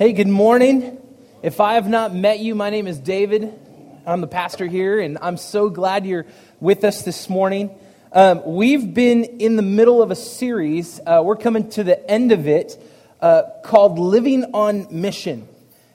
Hey, 0.00 0.14
good 0.14 0.28
morning. 0.28 0.96
If 1.42 1.60
I 1.60 1.74
have 1.74 1.86
not 1.86 2.14
met 2.14 2.38
you, 2.38 2.54
my 2.54 2.70
name 2.70 2.86
is 2.86 2.98
David. 2.98 3.52
I'm 4.06 4.22
the 4.22 4.26
pastor 4.26 4.66
here, 4.66 4.98
and 4.98 5.18
I'm 5.20 5.36
so 5.36 5.68
glad 5.68 6.06
you're 6.06 6.24
with 6.58 6.84
us 6.84 7.02
this 7.02 7.28
morning. 7.28 7.78
Um, 8.10 8.40
we've 8.46 8.94
been 8.94 9.24
in 9.24 9.56
the 9.56 9.62
middle 9.62 10.02
of 10.02 10.10
a 10.10 10.14
series, 10.16 11.00
uh, 11.06 11.20
we're 11.22 11.36
coming 11.36 11.68
to 11.72 11.84
the 11.84 12.10
end 12.10 12.32
of 12.32 12.48
it, 12.48 12.82
uh, 13.20 13.42
called 13.62 13.98
Living 13.98 14.54
on 14.54 14.86
Mission. 14.90 15.46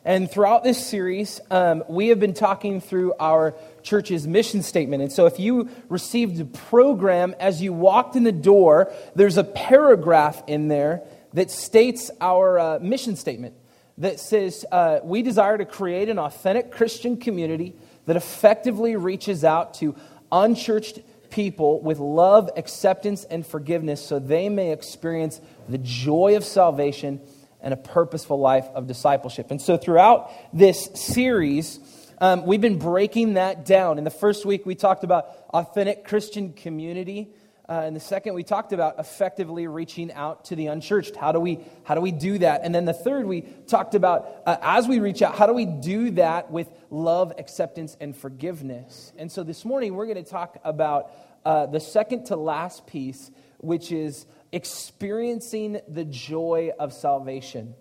And 0.04 0.30
throughout 0.30 0.64
this 0.64 0.86
series, 0.86 1.42
um, 1.50 1.84
we 1.90 2.10
have 2.10 2.20
been 2.20 2.36
talking 2.36 2.82
through 2.82 3.16
our 3.20 3.56
church's 3.82 4.28
mission 4.28 4.62
statement. 4.62 5.02
And 5.02 5.12
so 5.12 5.26
if 5.26 5.40
you 5.40 5.68
received 5.90 6.40
a 6.40 6.46
program 6.46 7.34
as 7.40 7.60
you 7.60 7.74
walked 7.74 8.16
in 8.16 8.24
the 8.24 8.32
door, 8.32 8.94
there's 9.16 9.38
a 9.38 9.44
paragraph 9.44 10.44
in 10.46 10.68
there 10.68 11.02
that 11.34 11.50
states 11.50 12.12
our 12.22 12.60
uh, 12.60 12.80
mission 12.80 13.16
statement 13.16 13.56
that 13.98 14.20
says 14.20 14.66
uh, 14.72 15.00
we 15.04 15.22
desire 15.22 15.58
to 15.58 15.66
create 15.66 16.10
an 16.10 16.20
authentic 16.20 16.72
Christian 16.72 17.18
community 17.18 17.76
that 18.06 18.16
effectively 18.16 18.96
reaches 18.96 19.44
out 19.44 19.76
to 19.76 19.96
unchurched 20.32 21.00
people 21.30 21.82
with 21.82 22.00
love, 22.00 22.50
acceptance, 22.56 23.24
and 23.24 23.46
forgiveness 23.46 24.06
so 24.06 24.20
they 24.20 24.50
may 24.50 24.72
experience 24.72 25.42
the 25.68 25.78
joy 25.78 26.36
of 26.36 26.44
salvation 26.44 27.22
and 27.62 27.74
a 27.74 27.78
purposeful 27.78 28.40
life 28.40 28.66
of 28.76 28.88
discipleship. 28.88 29.50
And 29.50 29.62
so 29.62 29.78
throughout 29.78 30.32
this 30.54 30.90
series, 30.94 31.80
um, 32.20 32.46
we've 32.46 32.62
been 32.62 32.80
breaking 32.80 33.34
that 33.34 33.66
down. 33.66 33.98
In 33.98 34.04
the 34.04 34.10
first 34.10 34.46
week, 34.46 34.66
we 34.66 34.76
talked 34.76 35.04
about 35.04 35.28
authentic 35.50 36.06
Christian 36.06 36.54
community. 36.54 37.30
Uh, 37.68 37.82
and 37.86 37.96
the 37.96 38.00
second, 38.00 38.36
we 38.36 38.44
talked 38.44 38.74
about 38.74 39.00
effectively 39.00 39.66
reaching 39.66 40.12
out 40.14 40.46
to 40.46 40.56
the 40.56 40.68
unchurched. 40.68 41.16
How 41.16 41.32
do 41.32 41.40
we, 41.40 41.60
how 41.84 41.96
do, 41.96 42.02
we 42.02 42.12
do 42.12 42.38
that? 42.40 42.62
And 42.64 42.76
then 42.76 42.86
the 42.86 42.94
third, 42.94 43.26
we 43.26 43.42
talked 43.42 43.96
about 43.96 44.30
uh, 44.46 44.58
as 44.62 44.88
we 44.88 45.00
reach 45.00 45.24
out, 45.24 45.36
how 45.36 45.48
do 45.48 45.54
we 45.54 45.66
do 45.66 46.12
that 46.12 46.52
with 46.52 46.70
love, 46.92 47.34
acceptance, 47.40 47.98
and 48.00 48.16
forgiveness? 48.16 49.12
And 49.18 49.32
so 49.32 49.44
this 49.44 49.66
morning, 49.66 49.96
we're 49.96 50.06
going 50.06 50.24
to 50.24 50.30
talk 50.30 50.60
about 50.64 51.12
uh, 51.44 51.66
the 51.66 51.80
second 51.80 52.26
to 52.26 52.36
last 52.36 52.86
piece, 52.86 53.32
which 53.58 53.92
is 53.92 54.28
experiencing 54.52 55.82
the 55.88 56.06
joy 56.06 56.72
of 56.78 56.94
salvation. 56.94 57.74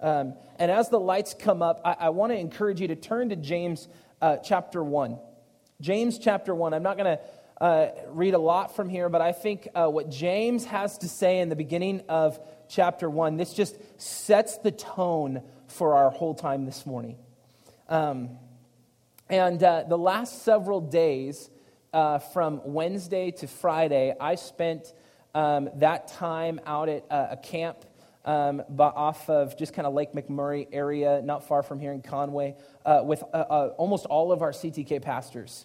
Um, 0.00 0.34
and 0.56 0.70
as 0.70 0.88
the 0.88 1.00
lights 1.00 1.34
come 1.34 1.62
up, 1.62 1.80
I, 1.84 1.96
I 1.98 2.08
want 2.10 2.30
to 2.30 2.38
encourage 2.38 2.80
you 2.80 2.88
to 2.88 2.96
turn 2.96 3.30
to 3.30 3.36
James 3.36 3.88
uh, 4.20 4.36
chapter 4.36 4.84
1. 4.84 5.18
James 5.80 6.18
chapter 6.18 6.54
1. 6.54 6.74
I'm 6.74 6.82
not 6.84 6.96
going 6.96 7.16
to 7.16 7.22
uh, 7.62 7.92
read 8.08 8.34
a 8.34 8.38
lot 8.38 8.74
from 8.74 8.88
here, 8.88 9.08
but 9.08 9.20
I 9.20 9.30
think 9.30 9.68
uh, 9.72 9.86
what 9.86 10.10
James 10.10 10.64
has 10.64 10.98
to 10.98 11.08
say 11.08 11.38
in 11.38 11.48
the 11.48 11.54
beginning 11.54 12.02
of 12.08 12.40
chapter 12.68 13.08
1, 13.08 13.36
this 13.36 13.54
just 13.54 13.76
sets 14.00 14.58
the 14.58 14.72
tone 14.72 15.42
for 15.68 15.94
our 15.94 16.10
whole 16.10 16.34
time 16.34 16.66
this 16.66 16.84
morning. 16.84 17.16
Um, 17.88 18.30
and 19.28 19.62
uh, 19.62 19.84
the 19.88 19.96
last 19.96 20.42
several 20.42 20.80
days, 20.80 21.50
uh, 21.92 22.18
from 22.18 22.62
Wednesday 22.64 23.30
to 23.30 23.46
Friday, 23.46 24.12
I 24.18 24.34
spent 24.34 24.92
um, 25.32 25.70
that 25.76 26.08
time 26.08 26.58
out 26.66 26.88
at 26.88 27.06
uh, 27.12 27.28
a 27.30 27.36
camp 27.36 27.84
um, 28.24 28.62
off 28.76 29.30
of 29.30 29.56
just 29.56 29.72
kind 29.72 29.86
of 29.86 29.94
Lake 29.94 30.14
McMurray 30.14 30.66
area, 30.72 31.22
not 31.22 31.46
far 31.46 31.62
from 31.62 31.78
here 31.78 31.92
in 31.92 32.02
Conway, 32.02 32.56
uh, 32.84 33.02
with 33.04 33.22
almost 33.22 34.06
all 34.06 34.32
of 34.32 34.42
our 34.42 34.50
CTK 34.50 35.00
pastors. 35.00 35.64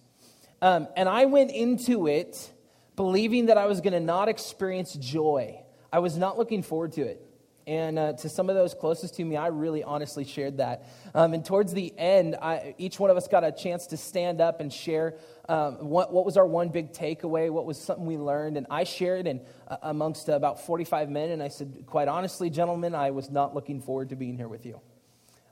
Um, 0.61 0.87
and 0.95 1.07
I 1.07 1.25
went 1.25 1.51
into 1.51 2.07
it 2.07 2.51
believing 2.95 3.45
that 3.47 3.57
I 3.57 3.67
was 3.67 3.81
going 3.81 3.93
to 3.93 3.99
not 3.99 4.27
experience 4.27 4.93
joy. 4.93 5.61
I 5.93 5.99
was 5.99 6.17
not 6.17 6.37
looking 6.37 6.63
forward 6.63 6.93
to 6.93 7.01
it. 7.03 7.23
And 7.67 7.99
uh, 7.99 8.13
to 8.13 8.29
some 8.29 8.49
of 8.49 8.55
those 8.55 8.73
closest 8.73 9.15
to 9.15 9.25
me, 9.25 9.35
I 9.35 9.47
really 9.47 9.83
honestly 9.83 10.23
shared 10.23 10.57
that. 10.57 10.87
Um, 11.13 11.33
and 11.33 11.43
towards 11.43 11.73
the 11.73 11.93
end, 11.97 12.37
I, 12.41 12.75
each 12.77 12.97
one 12.97 13.09
of 13.09 13.17
us 13.17 13.27
got 13.27 13.43
a 13.43 13.51
chance 13.51 13.87
to 13.87 13.97
stand 13.97 14.39
up 14.39 14.61
and 14.61 14.71
share 14.71 15.15
um, 15.49 15.89
what, 15.89 16.13
what, 16.13 16.25
was 16.25 16.37
our 16.37 16.45
one 16.45 16.69
big 16.69 16.93
takeaway, 16.93 17.51
what 17.51 17.65
was 17.65 17.77
something 17.77 18.05
we 18.05 18.17
learned. 18.17 18.55
And 18.55 18.67
I 18.69 18.85
shared 18.85 19.27
and 19.27 19.41
uh, 19.67 19.77
amongst 19.81 20.29
about 20.29 20.65
45 20.65 21.09
men, 21.09 21.31
and 21.31 21.43
I 21.43 21.49
said, 21.49 21.83
quite 21.87 22.07
honestly, 22.07 22.49
gentlemen, 22.49 22.95
I 22.95 23.11
was 23.11 23.29
not 23.29 23.53
looking 23.53 23.81
forward 23.81 24.09
to 24.09 24.15
being 24.15 24.37
here 24.37 24.47
with 24.47 24.65
you. 24.65 24.79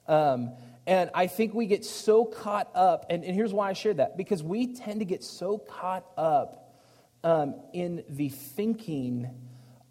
Um, 0.07 0.53
and 0.87 1.09
I 1.13 1.27
think 1.27 1.53
we 1.53 1.65
get 1.65 1.83
so 1.83 2.25
caught 2.25 2.69
up, 2.75 3.07
and, 3.09 3.23
and 3.23 3.33
here's 3.35 3.53
why 3.53 3.69
I 3.69 3.73
shared 3.73 3.97
that 3.97 4.17
because 4.17 4.43
we 4.43 4.73
tend 4.73 4.99
to 4.99 5.05
get 5.05 5.23
so 5.23 5.57
caught 5.57 6.05
up 6.15 6.75
um, 7.23 7.55
in 7.73 8.03
the 8.07 8.29
thinking 8.29 9.29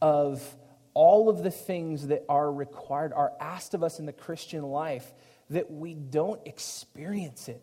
of 0.01 0.57
all 0.95 1.29
of 1.29 1.43
the 1.43 1.51
things 1.51 2.07
that 2.07 2.25
are 2.29 2.51
required, 2.51 3.13
are 3.13 3.33
asked 3.41 3.75
of 3.75 3.83
us 3.83 3.99
in 3.99 4.07
the 4.07 4.13
Christian 4.13 4.63
life, 4.63 5.13
that 5.51 5.71
we 5.71 5.95
don't 5.95 6.41
experience 6.47 7.49
it. 7.49 7.63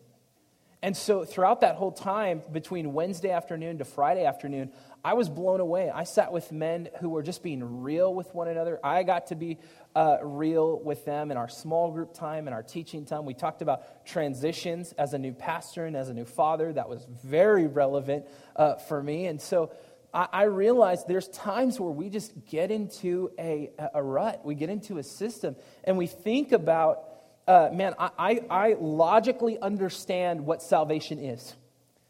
And 0.82 0.96
so, 0.96 1.24
throughout 1.24 1.60
that 1.60 1.76
whole 1.76 1.92
time, 1.92 2.42
between 2.50 2.92
Wednesday 2.92 3.30
afternoon 3.30 3.78
to 3.78 3.84
Friday 3.84 4.24
afternoon, 4.24 4.72
I 5.04 5.14
was 5.14 5.28
blown 5.28 5.58
away. 5.58 5.90
I 5.90 6.04
sat 6.04 6.32
with 6.32 6.52
men 6.52 6.88
who 7.00 7.08
were 7.08 7.22
just 7.22 7.42
being 7.42 7.82
real 7.82 8.14
with 8.14 8.32
one 8.34 8.46
another. 8.46 8.78
I 8.84 9.02
got 9.02 9.28
to 9.28 9.34
be 9.34 9.58
uh, 9.96 10.18
real 10.22 10.78
with 10.78 11.04
them 11.04 11.32
in 11.32 11.36
our 11.36 11.48
small 11.48 11.90
group 11.90 12.14
time 12.14 12.46
and 12.46 12.54
our 12.54 12.62
teaching 12.62 13.04
time. 13.04 13.24
We 13.24 13.34
talked 13.34 13.62
about 13.62 14.06
transitions 14.06 14.92
as 14.92 15.12
a 15.12 15.18
new 15.18 15.32
pastor 15.32 15.86
and 15.86 15.96
as 15.96 16.08
a 16.08 16.14
new 16.14 16.24
father. 16.24 16.72
That 16.72 16.88
was 16.88 17.04
very 17.24 17.66
relevant 17.66 18.26
uh, 18.54 18.76
for 18.76 19.02
me. 19.02 19.26
And 19.26 19.40
so 19.40 19.72
I, 20.14 20.28
I 20.32 20.42
realized 20.44 21.08
there's 21.08 21.28
times 21.28 21.80
where 21.80 21.90
we 21.90 22.08
just 22.08 22.32
get 22.46 22.70
into 22.70 23.32
a, 23.38 23.70
a 23.94 24.02
rut, 24.02 24.44
we 24.44 24.54
get 24.54 24.70
into 24.70 24.98
a 24.98 25.02
system, 25.02 25.56
and 25.82 25.98
we 25.98 26.06
think 26.06 26.52
about, 26.52 27.08
uh, 27.48 27.70
man, 27.72 27.94
I, 27.98 28.10
I, 28.18 28.40
I 28.50 28.76
logically 28.78 29.58
understand 29.58 30.46
what 30.46 30.62
salvation 30.62 31.18
is. 31.18 31.56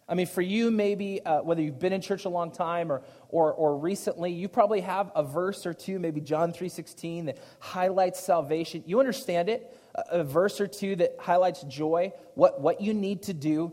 I 0.09 0.15
mean, 0.15 0.27
for 0.27 0.43
you, 0.43 0.71
maybe 0.71 1.25
uh, 1.25 1.43
whether 1.43 1.63
you've 1.63 1.79
been 1.79 1.93
in 1.93 2.01
church 2.01 2.25
a 2.25 2.29
long 2.29 2.51
time 2.51 2.91
or, 2.91 3.03
or, 3.29 3.53
or 3.53 3.77
recently, 3.77 4.33
you 4.33 4.49
probably 4.49 4.81
have 4.81 5.13
a 5.15 5.23
verse 5.23 5.65
or 5.65 5.73
two, 5.73 5.99
maybe 5.99 6.21
John 6.21 6.53
3.16, 6.53 7.27
that 7.27 7.39
highlights 7.61 8.21
salvation. 8.21 8.83
You 8.87 9.01
understand 9.01 9.49
it, 9.49 9.75
a, 9.95 10.21
a 10.21 10.25
verse 10.25 10.61
or 10.61 10.67
two 10.67 10.97
that 10.97 11.17
highlights 11.21 11.63
joy, 11.63 12.13
what, 12.35 12.61
what 12.61 12.81
you 12.81 12.95
need 12.95 13.23
to 13.25 13.33
do. 13.33 13.73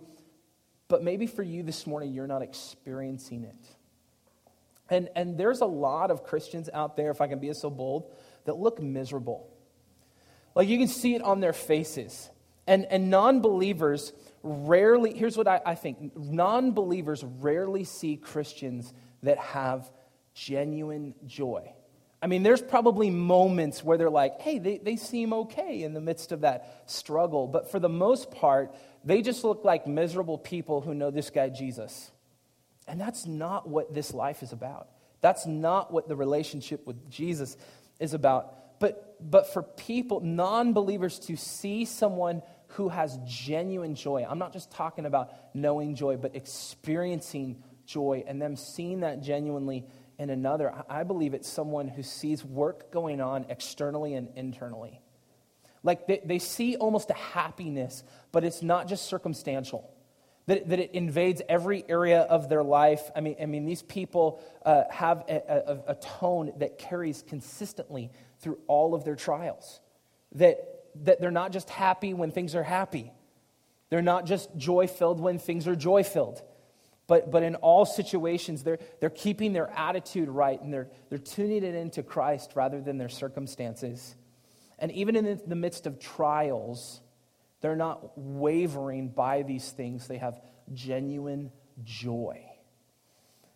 But 0.88 1.04
maybe 1.04 1.28
for 1.28 1.44
you 1.44 1.64
this 1.64 1.88
morning, 1.88 2.14
you're 2.14 2.28
not 2.28 2.42
experiencing 2.42 3.44
it. 3.44 3.56
And, 4.90 5.10
and 5.16 5.38
there's 5.38 5.62
a 5.62 5.68
lot 5.68 6.12
of 6.12 6.24
Christians 6.24 6.70
out 6.74 6.96
there, 6.96 7.12
if 7.12 7.22
I 7.22 7.28
can 7.28 7.40
be 7.40 7.52
so 7.54 7.70
bold, 7.70 8.12
that 8.46 8.58
look 8.58 8.82
miserable. 8.82 9.48
Like 10.56 10.68
you 10.68 10.78
can 10.78 10.88
see 10.88 11.16
it 11.16 11.22
on 11.22 11.40
their 11.40 11.54
faces. 11.54 12.30
And, 12.66 12.86
and 12.86 13.10
non 13.10 13.42
believers 13.42 14.14
rarely, 14.44 15.14
here's 15.14 15.38
what 15.38 15.48
I, 15.48 15.62
I 15.66 15.76
think 15.76 16.16
non 16.16 16.72
believers 16.72 17.24
rarely 17.24 17.84
see 17.84 18.18
Christians 18.18 18.94
that 19.24 19.38
have 19.38 19.90
genuine 20.34 21.14
joy. 21.26 21.74
I 22.22 22.28
mean, 22.28 22.44
there's 22.44 22.62
probably 22.62 23.10
moments 23.10 23.84
where 23.84 23.98
they're 23.98 24.10
like, 24.10 24.42
hey, 24.42 24.60
they, 24.60 24.78
they 24.78 24.98
seem 24.98 25.32
okay 25.32 25.84
in 25.84 25.94
the 25.94 26.02
midst 26.02 26.34
of 26.34 26.42
that 26.42 26.84
struggle. 26.86 27.48
But 27.48 27.72
for 27.72 27.80
the 27.80 27.90
most 27.90 28.30
part, 28.32 28.76
they 29.06 29.22
just 29.22 29.44
look 29.46 29.64
like 29.64 29.88
miserable 29.88 30.38
people 30.38 30.82
who 30.82 30.94
know 30.94 31.12
this 31.12 31.30
guy, 31.30 31.48
Jesus. 31.48 32.12
And 32.88 33.00
that's 33.00 33.26
not 33.26 33.70
what 33.70 33.94
this 33.94 34.14
life 34.14 34.44
is 34.44 34.52
about. 34.52 34.90
That's 35.22 35.46
not 35.46 35.94
what 35.94 36.10
the 36.10 36.16
relationship 36.16 36.86
with 36.86 37.10
Jesus 37.10 37.56
is 38.00 38.14
about. 38.14 38.80
But, 38.80 39.16
but 39.20 39.54
for 39.54 39.64
people, 39.64 40.20
non 40.20 40.74
believers, 40.74 41.20
to 41.20 41.38
see 41.38 41.86
someone 41.86 42.42
who 42.70 42.90
has 42.90 43.18
genuine 43.26 43.96
joy. 43.96 44.26
I'm 44.28 44.40
not 44.40 44.54
just 44.54 44.72
talking 44.72 45.06
about 45.06 45.32
knowing 45.54 45.96
joy, 45.96 46.18
but 46.18 46.36
experiencing 46.36 47.64
joy 47.86 48.24
and 48.28 48.42
them 48.42 48.56
seeing 48.56 49.00
that 49.02 49.22
genuinely 49.22 49.86
in 50.20 50.30
another. 50.30 50.74
I 50.90 51.04
believe 51.04 51.34
it's 51.34 51.50
someone 51.50 51.88
who 51.88 52.04
sees 52.04 52.46
work 52.46 52.92
going 52.92 53.22
on 53.22 53.46
externally 53.50 54.14
and 54.14 54.30
internally. 54.36 55.02
Like 55.82 56.08
they, 56.08 56.22
they 56.24 56.40
see 56.40 56.76
almost 56.76 57.10
a 57.10 57.14
happiness, 57.14 58.04
but 58.32 58.44
it's 58.44 58.62
not 58.62 58.88
just 58.88 59.08
circumstantial. 59.08 59.90
That, 60.46 60.70
that 60.70 60.80
it 60.80 60.92
invades 60.94 61.44
every 61.48 61.86
area 61.88 62.22
of 62.22 62.50
their 62.50 62.64
life. 62.64 63.12
I 63.16 63.22
mean, 63.22 63.36
I 63.40 63.46
mean 63.46 63.66
these 63.66 63.84
people 63.84 64.42
uh, 64.66 64.84
have 64.90 65.24
a, 65.30 65.82
a, 65.88 65.92
a 65.92 65.96
tone 65.96 66.54
that 66.58 66.80
carries 66.80 67.24
consistently 67.28 68.12
through 68.40 68.58
all 68.68 68.96
of 68.96 69.04
their 69.04 69.16
trials. 69.16 69.80
That 70.34 70.79
that 71.04 71.22
they're 71.22 71.32
not 71.32 71.52
just 71.52 71.70
happy 71.70 72.14
when 72.14 72.32
things 72.32 72.56
are 72.56 72.64
happy. 72.64 73.12
They're 73.90 74.02
not 74.02 74.26
just 74.26 74.56
joy 74.56 74.88
filled 74.88 75.20
when 75.20 75.40
things 75.40 75.68
are 75.68 75.76
joy 75.76 76.04
filled. 76.04 76.42
But, 77.08 77.32
but 77.32 77.42
in 77.42 77.56
all 77.56 77.86
situations, 77.86 78.62
they're, 78.62 78.78
they're 79.00 79.10
keeping 79.10 79.52
their 79.52 79.70
attitude 79.72 80.30
right 80.30 80.62
and 80.62 80.72
they're, 80.72 80.90
they're 81.10 81.18
tuning 81.18 81.64
it 81.64 81.74
into 81.74 82.04
Christ 82.04 82.52
rather 82.54 82.80
than 82.82 83.00
their 83.00 83.10
circumstances. 83.10 84.16
And 84.78 84.92
even 84.92 85.16
in 85.16 85.42
the 85.48 85.56
midst 85.56 85.88
of 85.88 86.00
trials, 86.00 87.02
they're 87.62 87.76
not 87.76 88.12
wavering 88.16 89.10
by 89.10 89.42
these 89.42 89.72
things. 89.72 90.08
They 90.08 90.20
have 90.20 90.40
genuine 90.72 91.52
joy. 91.84 92.46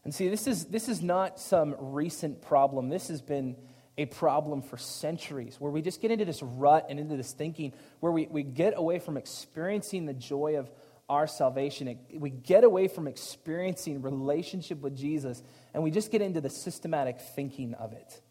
And 0.04 0.14
see, 0.14 0.28
this 0.30 0.48
is, 0.48 0.66
this 0.66 0.90
is 0.90 1.02
not 1.02 1.40
some 1.40 1.76
recent 1.78 2.42
problem. 2.42 2.90
This 2.90 3.08
has 3.08 3.22
been 3.22 3.56
a 3.98 4.06
problem 4.06 4.62
for 4.62 4.78
centuries, 4.78 5.58
where 5.60 5.72
we 5.72 5.82
just 5.82 6.02
get 6.02 6.12
into 6.12 6.26
this 6.26 6.42
rut 6.42 6.88
and 6.90 7.00
into 7.00 7.16
this 7.16 7.32
thinking 7.34 7.74
where 8.00 8.12
we, 8.12 8.28
we 8.28 8.44
get 8.44 8.74
away 8.76 9.00
from 9.00 9.18
experiencing 9.18 10.06
the 10.06 10.14
joy 10.14 10.58
of 10.58 10.70
our 11.10 11.28
salvation. 11.28 12.00
We 12.12 12.30
get 12.32 12.64
away 12.64 12.88
from 12.88 13.08
experiencing 13.08 14.02
relationship 14.02 14.82
with 14.82 14.98
Jesus, 14.98 15.44
and 15.74 15.84
we 15.84 15.92
just 15.92 16.12
get 16.12 16.22
into 16.22 16.42
the 16.42 16.50
systematic 16.50 17.20
thinking 17.20 17.76
of 17.76 17.94
it. 17.94 18.22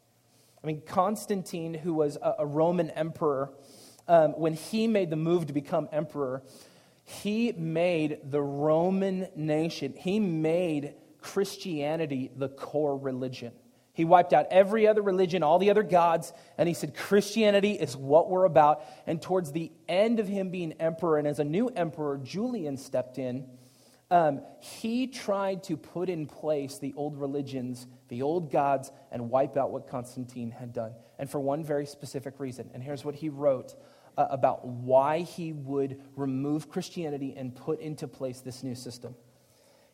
I 0.62 0.66
mean, 0.66 0.82
Constantine, 0.84 1.74
who 1.74 1.94
was 1.94 2.16
a, 2.20 2.34
a 2.40 2.46
Roman 2.46 2.90
emperor, 2.90 3.52
um, 4.08 4.32
when 4.32 4.54
he 4.54 4.88
made 4.88 5.10
the 5.10 5.16
move 5.16 5.46
to 5.46 5.52
become 5.52 5.88
emperor, 5.92 6.42
he 7.04 7.52
made 7.52 8.18
the 8.24 8.42
Roman 8.42 9.28
nation, 9.36 9.94
he 9.96 10.18
made 10.18 10.94
Christianity 11.20 12.30
the 12.36 12.48
core 12.48 12.96
religion. 12.96 13.52
He 13.94 14.04
wiped 14.04 14.32
out 14.32 14.46
every 14.50 14.86
other 14.86 15.02
religion, 15.02 15.42
all 15.42 15.58
the 15.58 15.70
other 15.70 15.82
gods, 15.82 16.32
and 16.56 16.66
he 16.66 16.74
said, 16.74 16.96
Christianity 16.96 17.72
is 17.72 17.94
what 17.94 18.30
we're 18.30 18.46
about. 18.46 18.82
And 19.06 19.20
towards 19.20 19.52
the 19.52 19.70
end 19.86 20.18
of 20.18 20.26
him 20.26 20.50
being 20.50 20.72
emperor, 20.74 21.18
and 21.18 21.28
as 21.28 21.38
a 21.38 21.44
new 21.44 21.68
emperor, 21.68 22.18
Julian 22.18 22.78
stepped 22.78 23.18
in, 23.18 23.46
um, 24.10 24.40
he 24.60 25.06
tried 25.06 25.64
to 25.64 25.76
put 25.76 26.08
in 26.08 26.26
place 26.26 26.78
the 26.78 26.94
old 26.96 27.18
religions, 27.18 27.86
the 28.08 28.22
old 28.22 28.50
gods, 28.50 28.90
and 29.10 29.28
wipe 29.28 29.56
out 29.58 29.70
what 29.70 29.88
Constantine 29.88 30.50
had 30.50 30.72
done. 30.72 30.92
And 31.18 31.30
for 31.30 31.40
one 31.40 31.62
very 31.62 31.86
specific 31.86 32.40
reason. 32.40 32.70
And 32.72 32.82
here's 32.82 33.04
what 33.04 33.14
he 33.14 33.28
wrote 33.28 33.74
uh, 34.16 34.26
about 34.30 34.66
why 34.66 35.20
he 35.20 35.52
would 35.52 36.00
remove 36.16 36.70
Christianity 36.70 37.34
and 37.36 37.54
put 37.54 37.80
into 37.80 38.08
place 38.08 38.40
this 38.40 38.62
new 38.62 38.74
system. 38.74 39.14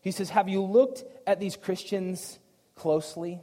He 0.00 0.10
says, 0.12 0.30
Have 0.30 0.48
you 0.48 0.62
looked 0.62 1.04
at 1.26 1.40
these 1.40 1.56
Christians 1.56 2.38
closely? 2.74 3.40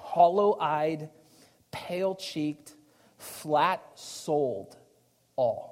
Hollow 0.00 0.58
eyed, 0.58 1.10
pale 1.70 2.14
cheeked, 2.14 2.74
flat 3.18 3.82
souled, 3.94 4.76
all. 5.36 5.70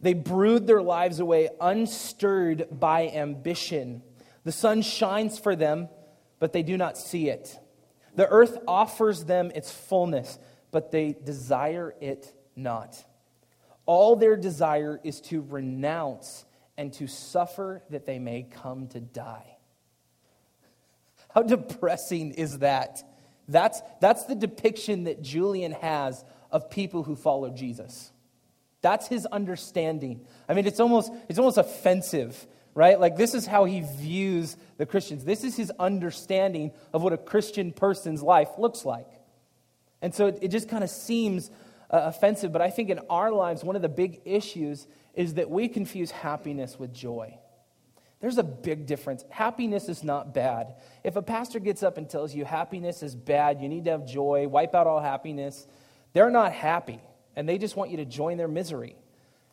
They 0.00 0.14
brood 0.14 0.66
their 0.66 0.82
lives 0.82 1.20
away, 1.20 1.50
unstirred 1.60 2.68
by 2.70 3.08
ambition. 3.08 4.02
The 4.44 4.52
sun 4.52 4.82
shines 4.82 5.38
for 5.38 5.56
them, 5.56 5.88
but 6.38 6.52
they 6.52 6.62
do 6.62 6.76
not 6.76 6.98
see 6.98 7.28
it. 7.28 7.58
The 8.14 8.28
earth 8.28 8.58
offers 8.68 9.24
them 9.24 9.50
its 9.54 9.72
fullness, 9.72 10.38
but 10.70 10.92
they 10.92 11.14
desire 11.24 11.94
it 12.00 12.32
not. 12.54 13.02
All 13.86 14.16
their 14.16 14.36
desire 14.36 15.00
is 15.02 15.20
to 15.22 15.42
renounce 15.42 16.44
and 16.76 16.92
to 16.94 17.06
suffer 17.06 17.82
that 17.90 18.06
they 18.06 18.18
may 18.18 18.42
come 18.42 18.88
to 18.88 19.00
die. 19.00 19.53
How 21.34 21.42
depressing 21.42 22.32
is 22.32 22.58
that? 22.58 23.02
That's, 23.48 23.82
that's 24.00 24.24
the 24.24 24.34
depiction 24.34 25.04
that 25.04 25.20
Julian 25.20 25.72
has 25.72 26.24
of 26.50 26.70
people 26.70 27.02
who 27.02 27.16
follow 27.16 27.50
Jesus. 27.50 28.12
That's 28.80 29.08
his 29.08 29.26
understanding. 29.26 30.24
I 30.48 30.54
mean, 30.54 30.66
it's 30.66 30.78
almost, 30.78 31.12
it's 31.28 31.38
almost 31.38 31.58
offensive, 31.58 32.46
right? 32.74 33.00
Like, 33.00 33.16
this 33.16 33.34
is 33.34 33.46
how 33.46 33.64
he 33.64 33.80
views 33.80 34.56
the 34.76 34.86
Christians. 34.86 35.24
This 35.24 35.42
is 35.42 35.56
his 35.56 35.72
understanding 35.78 36.70
of 36.92 37.02
what 37.02 37.12
a 37.12 37.18
Christian 37.18 37.72
person's 37.72 38.22
life 38.22 38.50
looks 38.56 38.84
like. 38.84 39.08
And 40.00 40.14
so 40.14 40.26
it, 40.28 40.38
it 40.42 40.48
just 40.48 40.68
kind 40.68 40.84
of 40.84 40.90
seems 40.90 41.50
uh, 41.90 42.02
offensive, 42.04 42.52
but 42.52 42.62
I 42.62 42.70
think 42.70 42.90
in 42.90 43.00
our 43.10 43.32
lives, 43.32 43.64
one 43.64 43.74
of 43.76 43.82
the 43.82 43.88
big 43.88 44.20
issues 44.24 44.86
is 45.14 45.34
that 45.34 45.50
we 45.50 45.68
confuse 45.68 46.10
happiness 46.10 46.78
with 46.78 46.92
joy. 46.92 47.38
There's 48.20 48.38
a 48.38 48.42
big 48.42 48.86
difference. 48.86 49.24
Happiness 49.28 49.88
is 49.88 50.02
not 50.02 50.32
bad. 50.32 50.76
If 51.02 51.16
a 51.16 51.22
pastor 51.22 51.58
gets 51.58 51.82
up 51.82 51.98
and 51.98 52.08
tells 52.08 52.34
you 52.34 52.44
happiness 52.44 53.02
is 53.02 53.14
bad, 53.14 53.60
you 53.60 53.68
need 53.68 53.84
to 53.84 53.90
have 53.90 54.06
joy, 54.06 54.48
wipe 54.48 54.74
out 54.74 54.86
all 54.86 55.00
happiness, 55.00 55.66
they're 56.12 56.30
not 56.30 56.52
happy, 56.52 57.00
and 57.36 57.48
they 57.48 57.58
just 57.58 57.76
want 57.76 57.90
you 57.90 57.98
to 57.98 58.04
join 58.04 58.38
their 58.38 58.48
misery. 58.48 58.96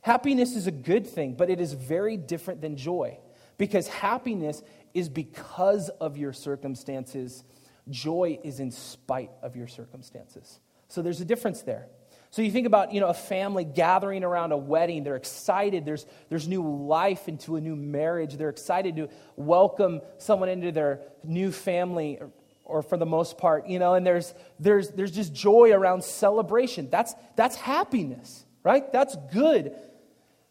Happiness 0.02 0.56
is 0.56 0.68
a 0.68 0.72
good 0.72 1.06
thing, 1.06 1.34
but 1.34 1.50
it 1.50 1.60
is 1.60 1.74
very 1.74 2.18
different 2.18 2.62
than 2.62 2.75
joy 2.75 3.18
because 3.58 3.88
happiness 3.88 4.63
is 4.94 5.10
because 5.10 5.90
of 5.90 6.18
your 6.18 6.34
circumstances, 6.34 7.44
joy 7.90 8.40
is 8.44 8.60
in 8.60 8.72
spite 8.72 9.31
of 9.42 9.56
your 9.56 9.68
circumstances. 9.68 10.60
So 10.88 11.02
there's 11.02 11.22
a 11.22 11.25
difference 11.25 11.62
there. 11.62 11.88
So 12.31 12.42
you 12.42 12.50
think 12.50 12.66
about, 12.66 12.94
you 12.94 13.01
know, 13.01 13.07
a 13.07 13.13
family 13.13 13.66
gathering 13.66 14.24
around 14.24 14.54
a 14.54 14.57
wedding. 14.57 15.04
They're 15.04 15.18
excited. 15.18 15.83
There's, 15.83 16.06
there's 16.30 16.48
new 16.48 16.88
life 16.88 17.28
into 17.28 17.57
a 17.57 17.62
new 17.62 17.75
marriage. 17.75 18.38
They're 18.38 18.50
excited 18.50 18.95
to 18.95 19.10
welcome 19.36 20.00
someone 20.18 20.48
into 20.48 20.72
their 20.72 21.01
new 21.25 21.51
family, 21.51 22.19
or, 22.22 22.31
or 22.63 22.81
for 22.83 22.95
the 22.95 23.06
most 23.06 23.38
part, 23.38 23.68
you 23.68 23.80
know, 23.80 23.95
and 23.95 24.07
there's, 24.07 24.33
there's, 24.62 24.89
there's 24.92 25.12
just 25.12 25.33
joy 25.33 25.74
around 25.74 26.06
celebration. 26.06 26.89
That's, 26.89 27.13
that's 27.36 27.57
happiness, 27.57 28.45
right? 28.63 28.89
That's 28.94 29.18
good. 29.34 29.75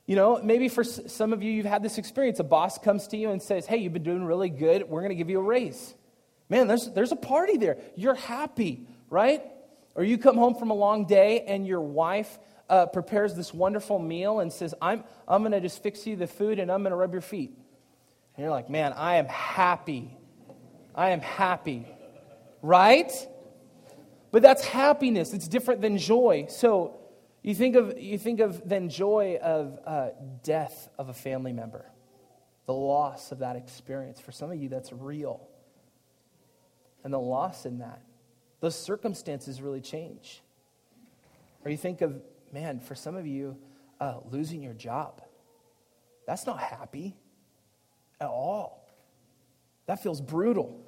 You 0.04 0.16
know, 0.16 0.38
maybe 0.42 0.68
for 0.68 0.84
some 0.84 1.32
of 1.32 1.42
you, 1.42 1.50
you've 1.50 1.64
had 1.64 1.82
this 1.82 1.96
experience. 1.96 2.40
A 2.40 2.44
boss 2.44 2.76
comes 2.76 3.06
to 3.08 3.16
you 3.16 3.30
and 3.30 3.40
says, 3.40 3.64
Hey, 3.64 3.78
you've 3.78 3.94
been 3.94 4.02
doing 4.02 4.24
really 4.24 4.50
good. 4.50 4.82
We're 4.86 5.00
going 5.00 5.10
to 5.10 5.14
give 5.14 5.30
you 5.30 5.38
a 5.38 5.42
raise. 5.42 5.94
Man, 6.50 6.66
there's, 6.66 6.90
there's 6.90 7.12
a 7.12 7.16
party 7.16 7.56
there. 7.56 7.78
You're 7.96 8.16
happy, 8.16 8.86
right? 9.08 9.42
Or 9.94 10.04
you 10.04 10.18
come 10.18 10.36
home 10.36 10.54
from 10.54 10.70
a 10.70 10.74
long 10.74 11.06
day 11.06 11.40
and 11.46 11.66
your 11.66 11.80
wife 11.80 12.38
uh, 12.68 12.86
prepares 12.86 13.34
this 13.34 13.52
wonderful 13.52 13.98
meal 13.98 14.40
and 14.40 14.52
says, 14.52 14.74
I'm, 14.80 15.04
I'm 15.26 15.42
going 15.42 15.52
to 15.52 15.60
just 15.60 15.82
fix 15.82 16.06
you 16.06 16.16
the 16.16 16.26
food 16.26 16.58
and 16.58 16.70
I'm 16.70 16.82
going 16.82 16.92
to 16.92 16.96
rub 16.96 17.12
your 17.12 17.22
feet. 17.22 17.50
And 18.36 18.44
you're 18.44 18.50
like, 18.50 18.70
man, 18.70 18.92
I 18.92 19.16
am 19.16 19.26
happy. 19.26 20.16
I 20.94 21.10
am 21.10 21.20
happy. 21.20 21.86
Right? 22.62 23.10
But 24.30 24.42
that's 24.42 24.64
happiness. 24.64 25.32
It's 25.32 25.48
different 25.48 25.80
than 25.80 25.98
joy. 25.98 26.46
So 26.48 27.00
you 27.42 27.54
think 27.54 27.74
of, 27.74 27.98
you 27.98 28.18
think 28.18 28.40
of 28.40 28.68
then 28.68 28.88
joy 28.88 29.38
of 29.42 29.78
uh, 29.84 30.08
death 30.44 30.88
of 30.96 31.08
a 31.08 31.14
family 31.14 31.52
member, 31.52 31.90
the 32.66 32.74
loss 32.74 33.32
of 33.32 33.40
that 33.40 33.56
experience. 33.56 34.20
For 34.20 34.30
some 34.30 34.52
of 34.52 34.62
you, 34.62 34.68
that's 34.68 34.92
real. 34.92 35.48
And 37.02 37.12
the 37.12 37.18
loss 37.18 37.66
in 37.66 37.78
that 37.78 38.02
those 38.60 38.76
circumstances 38.76 39.60
really 39.60 39.80
change. 39.80 40.42
Or 41.64 41.70
you 41.70 41.76
think 41.76 42.00
of, 42.00 42.20
man, 42.52 42.80
for 42.80 42.94
some 42.94 43.16
of 43.16 43.26
you, 43.26 43.56
uh, 44.00 44.18
losing 44.30 44.62
your 44.62 44.74
job. 44.74 45.22
That's 46.26 46.46
not 46.46 46.58
happy 46.58 47.16
at 48.20 48.28
all. 48.28 48.88
That 49.86 50.02
feels 50.02 50.20
brutal. 50.20 50.80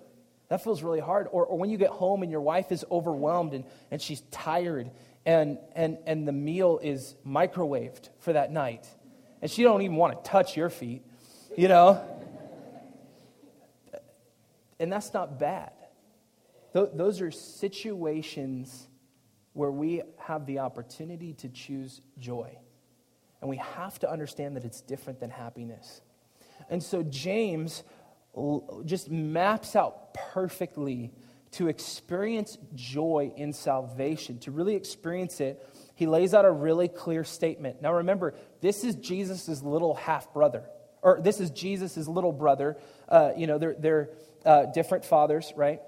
That 0.48 0.62
feels 0.62 0.82
really 0.82 1.00
hard. 1.00 1.28
Or, 1.30 1.44
or 1.44 1.58
when 1.58 1.70
you 1.70 1.78
get 1.78 1.90
home 1.90 2.22
and 2.22 2.30
your 2.30 2.40
wife 2.40 2.72
is 2.72 2.84
overwhelmed 2.90 3.54
and, 3.54 3.64
and 3.90 4.00
she's 4.00 4.20
tired 4.30 4.90
and, 5.24 5.58
and, 5.74 5.98
and 6.06 6.26
the 6.26 6.32
meal 6.32 6.78
is 6.82 7.14
microwaved 7.26 8.08
for 8.20 8.32
that 8.32 8.52
night 8.52 8.86
and 9.40 9.50
she 9.50 9.62
don't 9.62 9.82
even 9.82 9.96
want 9.96 10.24
to 10.24 10.30
touch 10.30 10.56
your 10.56 10.70
feet, 10.70 11.02
you 11.56 11.68
know? 11.68 12.02
and 14.78 14.92
that's 14.92 15.12
not 15.12 15.38
bad. 15.38 15.72
Th- 16.72 16.88
those 16.94 17.20
are 17.20 17.30
situations 17.30 18.88
where 19.52 19.70
we 19.70 20.02
have 20.18 20.46
the 20.46 20.60
opportunity 20.60 21.34
to 21.34 21.48
choose 21.48 22.00
joy. 22.18 22.56
And 23.40 23.50
we 23.50 23.56
have 23.56 23.98
to 24.00 24.10
understand 24.10 24.56
that 24.56 24.64
it's 24.64 24.80
different 24.80 25.20
than 25.20 25.30
happiness. 25.30 26.00
And 26.70 26.82
so 26.82 27.02
James 27.02 27.82
just 28.84 29.10
maps 29.10 29.76
out 29.76 30.14
perfectly 30.14 31.12
to 31.52 31.68
experience 31.68 32.56
joy 32.74 33.32
in 33.36 33.52
salvation, 33.52 34.38
to 34.38 34.50
really 34.50 34.74
experience 34.74 35.40
it. 35.40 35.62
He 35.94 36.06
lays 36.06 36.32
out 36.32 36.46
a 36.46 36.50
really 36.50 36.88
clear 36.88 37.24
statement. 37.24 37.82
Now 37.82 37.94
remember, 37.94 38.34
this 38.62 38.84
is 38.84 38.94
Jesus' 38.94 39.62
little 39.62 39.94
half 39.94 40.32
brother, 40.32 40.64
or 41.02 41.20
this 41.20 41.40
is 41.40 41.50
Jesus' 41.50 42.08
little 42.08 42.32
brother. 42.32 42.78
Uh, 43.06 43.32
you 43.36 43.46
know, 43.46 43.58
they're, 43.58 43.76
they're 43.78 44.10
uh, 44.46 44.66
different 44.66 45.04
fathers, 45.04 45.52
right? 45.54 45.80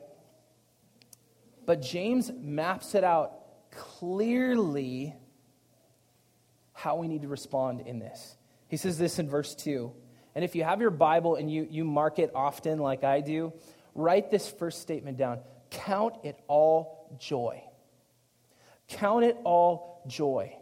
But 1.66 1.80
James 1.80 2.30
maps 2.36 2.94
it 2.94 3.04
out 3.04 3.70
clearly 3.70 5.14
how 6.72 6.96
we 6.96 7.08
need 7.08 7.22
to 7.22 7.28
respond 7.28 7.80
in 7.80 7.98
this. 7.98 8.36
He 8.68 8.76
says 8.76 8.98
this 8.98 9.18
in 9.18 9.28
verse 9.28 9.54
2. 9.54 9.92
And 10.34 10.44
if 10.44 10.54
you 10.54 10.64
have 10.64 10.80
your 10.80 10.90
Bible 10.90 11.36
and 11.36 11.50
you, 11.50 11.66
you 11.70 11.84
mark 11.84 12.18
it 12.18 12.32
often 12.34 12.78
like 12.78 13.04
I 13.04 13.20
do, 13.20 13.52
write 13.94 14.30
this 14.30 14.50
first 14.50 14.82
statement 14.82 15.16
down. 15.16 15.38
Count 15.70 16.16
it 16.24 16.38
all 16.48 17.16
joy. 17.18 17.62
Count 18.88 19.24
it 19.24 19.36
all 19.44 20.02
joy. 20.06 20.56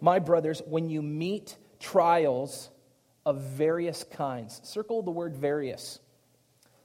My 0.00 0.18
brothers, 0.18 0.62
when 0.66 0.90
you 0.90 1.02
meet 1.02 1.56
trials 1.80 2.70
of 3.24 3.40
various 3.40 4.04
kinds, 4.04 4.60
circle 4.64 5.02
the 5.02 5.10
word 5.10 5.34
various. 5.34 5.98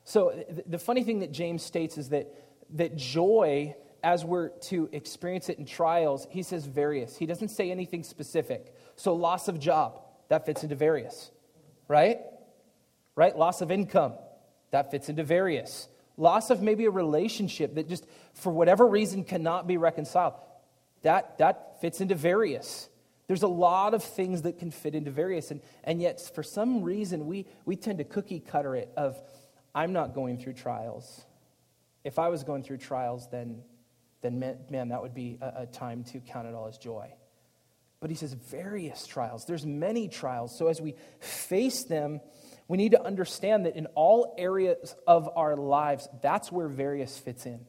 So 0.06 0.44
the 0.66 0.80
funny 0.80 1.04
thing 1.04 1.20
that 1.20 1.32
James 1.32 1.62
states 1.62 1.98
is 1.98 2.10
that 2.10 2.34
that 2.72 2.96
joy, 2.96 3.76
as 4.04 4.24
we're 4.24 4.50
to 4.50 4.90
experience 4.92 5.50
it 5.50 5.60
in 5.60 5.66
trials, 5.66 6.28
he 6.30 6.44
says 6.44 6.66
various. 6.66 7.18
He 7.18 7.26
doesn't 7.26 7.50
say 7.50 7.72
anything 7.72 8.04
specific. 8.04 8.74
So, 8.96 9.14
loss 9.14 9.48
of 9.48 9.60
job, 9.60 10.02
that 10.30 10.46
fits 10.46 10.64
into 10.64 10.76
various, 10.76 11.32
right? 11.88 12.20
Right? 13.16 13.38
Loss 13.38 13.62
of 13.62 13.72
income, 13.72 14.14
that 14.72 14.92
fits 14.92 15.10
into 15.10 15.24
various. 15.24 15.88
loss 16.18 16.50
of 16.50 16.62
maybe 16.62 16.86
a 16.86 16.92
relationship 16.92 17.76
that 17.76 17.88
just, 17.88 18.06
for 18.34 18.52
whatever 18.52 18.86
reason, 18.86 19.24
cannot 19.24 19.68
be 19.68 19.78
reconciled. 19.78 20.34
That, 21.02 21.38
that 21.38 21.80
fits 21.82 22.02
into 22.02 22.16
various. 22.16 22.90
There's 23.28 23.44
a 23.44 23.48
lot 23.48 23.94
of 23.94 24.04
things 24.04 24.42
that 24.42 24.60
can 24.60 24.70
fit 24.70 24.96
into 24.96 25.12
various. 25.12 25.52
And, 25.52 25.62
and 25.84 26.02
yet, 26.02 26.20
for 26.36 26.44
some 26.44 26.84
reason, 26.84 27.28
we, 27.28 27.46
we 27.64 27.76
tend 27.76 28.00
to 28.00 28.04
cookie 28.04 28.40
cutter 28.40 28.76
it 28.76 28.92
of, 28.98 29.18
I'm 29.74 29.94
not 29.94 30.14
going 30.14 30.38
through 30.38 30.54
trials. 30.54 31.26
If 32.04 32.20
I 32.20 32.30
was 32.30 32.44
going 32.44 32.64
through 32.64 32.78
trials, 32.78 33.28
then, 33.30 33.62
then 34.22 34.40
man, 34.70 34.90
that 34.90 35.02
would 35.02 35.14
be 35.14 35.38
a, 35.42 35.64
a 35.64 35.66
time 35.66 36.04
to 36.06 36.20
count 36.20 36.48
it 36.48 36.54
all 36.54 36.68
as 36.68 36.78
joy. 36.78 37.14
But 38.00 38.10
he 38.10 38.16
says 38.16 38.34
various 38.34 39.06
trials. 39.06 39.46
There's 39.46 39.66
many 39.66 40.08
trials. 40.08 40.58
So 40.58 40.68
as 40.68 40.80
we 40.80 40.96
face 41.20 41.84
them, 41.84 42.22
we 42.68 42.78
need 42.78 42.92
to 42.92 43.04
understand 43.04 43.66
that 43.66 43.76
in 43.76 43.88
all 43.88 44.36
areas 44.38 44.96
of 45.06 45.30
our 45.36 45.58
lives, 45.58 46.08
that's 46.22 46.52
where 46.52 46.68
various 46.68 47.18
fits 47.18 47.46
in. 47.46 47.60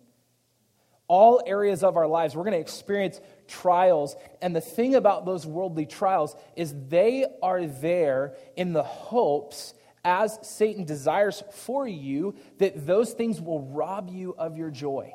All 1.08 1.42
areas 1.44 1.82
of 1.82 1.96
our 1.96 2.06
lives, 2.06 2.36
we're 2.36 2.44
going 2.44 2.54
to 2.54 2.60
experience 2.60 3.20
trials. 3.48 4.14
And 4.40 4.54
the 4.54 4.60
thing 4.60 4.94
about 4.94 5.26
those 5.26 5.44
worldly 5.44 5.86
trials 5.86 6.36
is 6.54 6.72
they 6.88 7.26
are 7.42 7.66
there 7.66 8.36
in 8.56 8.72
the 8.72 8.84
hopes, 8.84 9.74
as 10.04 10.38
Satan 10.42 10.84
desires 10.84 11.42
for 11.52 11.86
you, 11.86 12.34
that 12.58 12.86
those 12.86 13.12
things 13.12 13.40
will 13.40 13.60
rob 13.60 14.08
you 14.10 14.34
of 14.38 14.56
your 14.56 14.70
joy. 14.70 15.14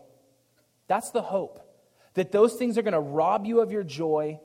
That's 0.87 1.11
the 1.11 1.21
hope. 1.21 1.61
That 2.13 2.31
those 2.31 2.53
things 2.53 2.77
are 2.77 2.81
going 2.81 2.93
to 2.93 2.99
rob 2.99 3.45
you 3.45 3.61
of 3.61 3.71
your 3.71 3.83
joy 3.83 4.39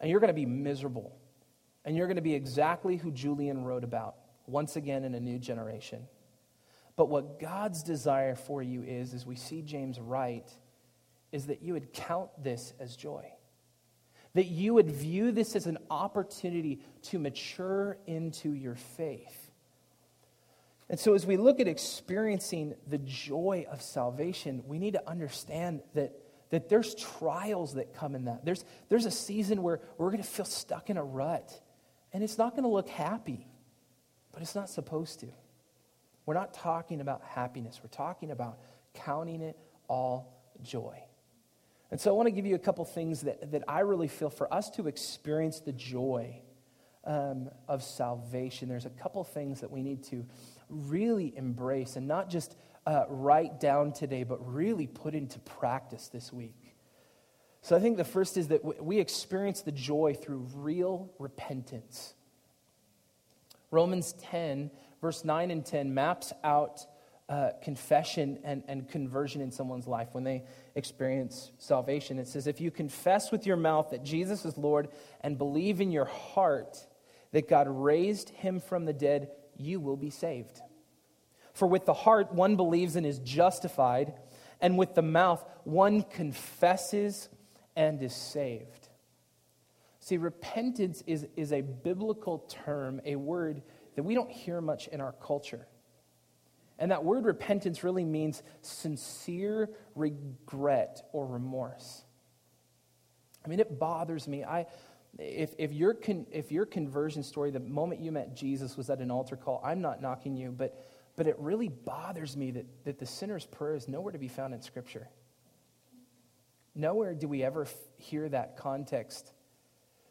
and 0.00 0.10
you're 0.10 0.20
going 0.20 0.28
to 0.28 0.34
be 0.34 0.46
miserable. 0.46 1.16
And 1.84 1.96
you're 1.96 2.06
going 2.06 2.16
to 2.16 2.22
be 2.22 2.34
exactly 2.34 2.96
who 2.96 3.10
Julian 3.10 3.64
wrote 3.64 3.84
about, 3.84 4.16
once 4.46 4.76
again 4.76 5.04
in 5.04 5.14
a 5.14 5.20
new 5.20 5.38
generation. 5.38 6.06
But 6.96 7.08
what 7.08 7.38
God's 7.40 7.82
desire 7.82 8.36
for 8.36 8.62
you 8.62 8.82
is, 8.82 9.12
as 9.12 9.26
we 9.26 9.36
see 9.36 9.60
James 9.60 10.00
write, 10.00 10.50
is 11.32 11.46
that 11.46 11.62
you 11.62 11.74
would 11.74 11.92
count 11.92 12.30
this 12.42 12.72
as 12.78 12.96
joy. 12.96 13.26
That 14.34 14.46
you 14.46 14.74
would 14.74 14.90
view 14.90 15.32
this 15.32 15.56
as 15.56 15.66
an 15.66 15.78
opportunity 15.90 16.80
to 17.02 17.18
mature 17.18 17.98
into 18.06 18.52
your 18.52 18.76
faith. 18.76 19.43
And 20.88 21.00
so, 21.00 21.14
as 21.14 21.24
we 21.24 21.36
look 21.36 21.60
at 21.60 21.68
experiencing 21.68 22.74
the 22.86 22.98
joy 22.98 23.66
of 23.70 23.80
salvation, 23.80 24.62
we 24.66 24.78
need 24.78 24.92
to 24.94 25.08
understand 25.08 25.82
that 25.94 26.14
that 26.54 26.68
there's 26.68 26.94
trials 26.94 27.74
that 27.74 27.94
come 27.94 28.14
in 28.14 28.26
that. 28.26 28.44
There's, 28.44 28.64
there's 28.88 29.06
a 29.06 29.10
season 29.10 29.60
where 29.60 29.80
we're 29.98 30.10
going 30.10 30.22
to 30.22 30.28
feel 30.28 30.44
stuck 30.44 30.88
in 30.88 30.96
a 30.96 31.02
rut, 31.02 31.60
and 32.12 32.22
it's 32.22 32.38
not 32.38 32.52
going 32.52 32.62
to 32.62 32.68
look 32.68 32.88
happy, 32.88 33.48
but 34.32 34.40
it's 34.40 34.54
not 34.54 34.70
supposed 34.70 35.18
to. 35.18 35.26
We're 36.26 36.34
not 36.34 36.54
talking 36.54 37.00
about 37.00 37.22
happiness, 37.24 37.80
we're 37.82 37.88
talking 37.88 38.30
about 38.30 38.60
counting 38.94 39.40
it 39.40 39.58
all 39.88 40.44
joy. 40.62 40.96
And 41.90 42.00
so 42.00 42.10
I 42.10 42.12
want 42.14 42.28
to 42.28 42.30
give 42.30 42.46
you 42.46 42.54
a 42.54 42.60
couple 42.60 42.84
things 42.84 43.22
that, 43.22 43.50
that 43.50 43.64
I 43.68 43.80
really 43.80 44.08
feel 44.08 44.30
for 44.30 44.52
us 44.52 44.70
to 44.76 44.86
experience 44.86 45.58
the 45.58 45.72
joy 45.72 46.40
um, 47.04 47.50
of 47.68 47.82
salvation. 47.82 48.68
There's 48.68 48.86
a 48.86 48.90
couple 48.90 49.22
things 49.24 49.60
that 49.60 49.70
we 49.70 49.82
need 49.82 50.04
to 50.04 50.24
really 50.68 51.32
embrace 51.36 51.96
and 51.96 52.06
not 52.06 52.28
just 52.30 52.56
uh, 52.86 53.04
write 53.08 53.60
down 53.60 53.92
today, 53.92 54.24
but 54.24 54.38
really 54.52 54.86
put 54.86 55.14
into 55.14 55.38
practice 55.40 56.08
this 56.08 56.32
week. 56.32 56.76
So 57.62 57.74
I 57.74 57.80
think 57.80 57.96
the 57.96 58.04
first 58.04 58.36
is 58.36 58.48
that 58.48 58.82
we 58.82 58.98
experience 58.98 59.62
the 59.62 59.72
joy 59.72 60.14
through 60.14 60.46
real 60.54 61.10
repentance. 61.18 62.12
Romans 63.70 64.12
10, 64.20 64.70
verse 65.00 65.24
9 65.24 65.50
and 65.50 65.64
10, 65.64 65.94
maps 65.94 66.32
out 66.44 66.84
uh, 67.28 67.50
confession 67.62 68.38
and, 68.44 68.62
and 68.68 68.86
conversion 68.86 69.40
in 69.40 69.50
someone's 69.50 69.86
life 69.86 70.08
when 70.12 70.24
they 70.24 70.42
experience 70.74 71.52
salvation. 71.58 72.18
It 72.18 72.28
says, 72.28 72.46
If 72.46 72.60
you 72.60 72.70
confess 72.70 73.32
with 73.32 73.46
your 73.46 73.56
mouth 73.56 73.90
that 73.90 74.04
Jesus 74.04 74.44
is 74.44 74.58
Lord 74.58 74.88
and 75.22 75.38
believe 75.38 75.80
in 75.80 75.90
your 75.90 76.04
heart 76.04 76.86
that 77.32 77.48
God 77.48 77.66
raised 77.68 78.28
him 78.28 78.60
from 78.60 78.84
the 78.84 78.92
dead, 78.92 79.30
you 79.58 79.80
will 79.80 79.96
be 79.96 80.10
saved. 80.10 80.60
For 81.52 81.66
with 81.68 81.86
the 81.86 81.94
heart 81.94 82.32
one 82.32 82.56
believes 82.56 82.96
and 82.96 83.06
is 83.06 83.18
justified, 83.20 84.14
and 84.60 84.76
with 84.76 84.94
the 84.94 85.02
mouth 85.02 85.44
one 85.64 86.02
confesses 86.02 87.28
and 87.76 88.02
is 88.02 88.14
saved. 88.14 88.88
See, 90.00 90.18
repentance 90.18 91.02
is, 91.06 91.26
is 91.36 91.52
a 91.52 91.62
biblical 91.62 92.40
term, 92.40 93.00
a 93.04 93.16
word 93.16 93.62
that 93.94 94.02
we 94.02 94.14
don't 94.14 94.30
hear 94.30 94.60
much 94.60 94.88
in 94.88 95.00
our 95.00 95.12
culture. 95.12 95.66
And 96.78 96.90
that 96.90 97.04
word 97.04 97.24
repentance 97.24 97.84
really 97.84 98.04
means 98.04 98.42
sincere 98.60 99.70
regret 99.94 101.02
or 101.12 101.26
remorse. 101.26 102.04
I 103.44 103.48
mean, 103.48 103.60
it 103.60 103.78
bothers 103.78 104.26
me. 104.26 104.44
I, 104.44 104.66
if, 105.18 105.54
if, 105.58 105.72
your 105.72 105.94
con, 105.94 106.26
if 106.32 106.50
your 106.50 106.66
conversion 106.66 107.22
story, 107.22 107.50
the 107.50 107.60
moment 107.60 108.00
you 108.00 108.12
met 108.12 108.34
Jesus, 108.34 108.76
was 108.76 108.90
at 108.90 108.98
an 108.98 109.10
altar 109.10 109.36
call, 109.36 109.60
I'm 109.64 109.80
not 109.80 110.02
knocking 110.02 110.36
you, 110.36 110.50
but 110.50 110.76
but 111.16 111.26
it 111.26 111.36
really 111.38 111.68
bothers 111.68 112.36
me 112.36 112.50
that, 112.52 112.66
that 112.84 112.98
the 112.98 113.06
sinner's 113.06 113.46
prayer 113.46 113.74
is 113.74 113.88
nowhere 113.88 114.12
to 114.12 114.18
be 114.18 114.28
found 114.28 114.52
in 114.52 114.62
Scripture. 114.62 115.08
Nowhere 116.74 117.14
do 117.14 117.28
we 117.28 117.44
ever 117.44 117.62
f- 117.62 117.74
hear 117.96 118.28
that 118.28 118.56
context. 118.56 119.32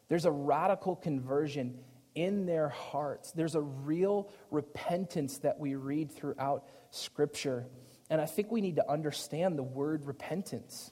There's 0.08 0.24
a 0.24 0.30
radical 0.30 0.96
conversion 0.96 1.78
in 2.14 2.46
their 2.46 2.70
hearts. 2.70 3.32
There's 3.32 3.54
a 3.54 3.60
real 3.60 4.30
repentance 4.50 5.38
that 5.38 5.58
we 5.58 5.74
read 5.74 6.10
throughout 6.10 6.66
Scripture. 6.90 7.66
And 8.08 8.20
I 8.20 8.26
think 8.26 8.50
we 8.50 8.62
need 8.62 8.76
to 8.76 8.90
understand 8.90 9.58
the 9.58 9.62
word 9.62 10.06
repentance 10.06 10.90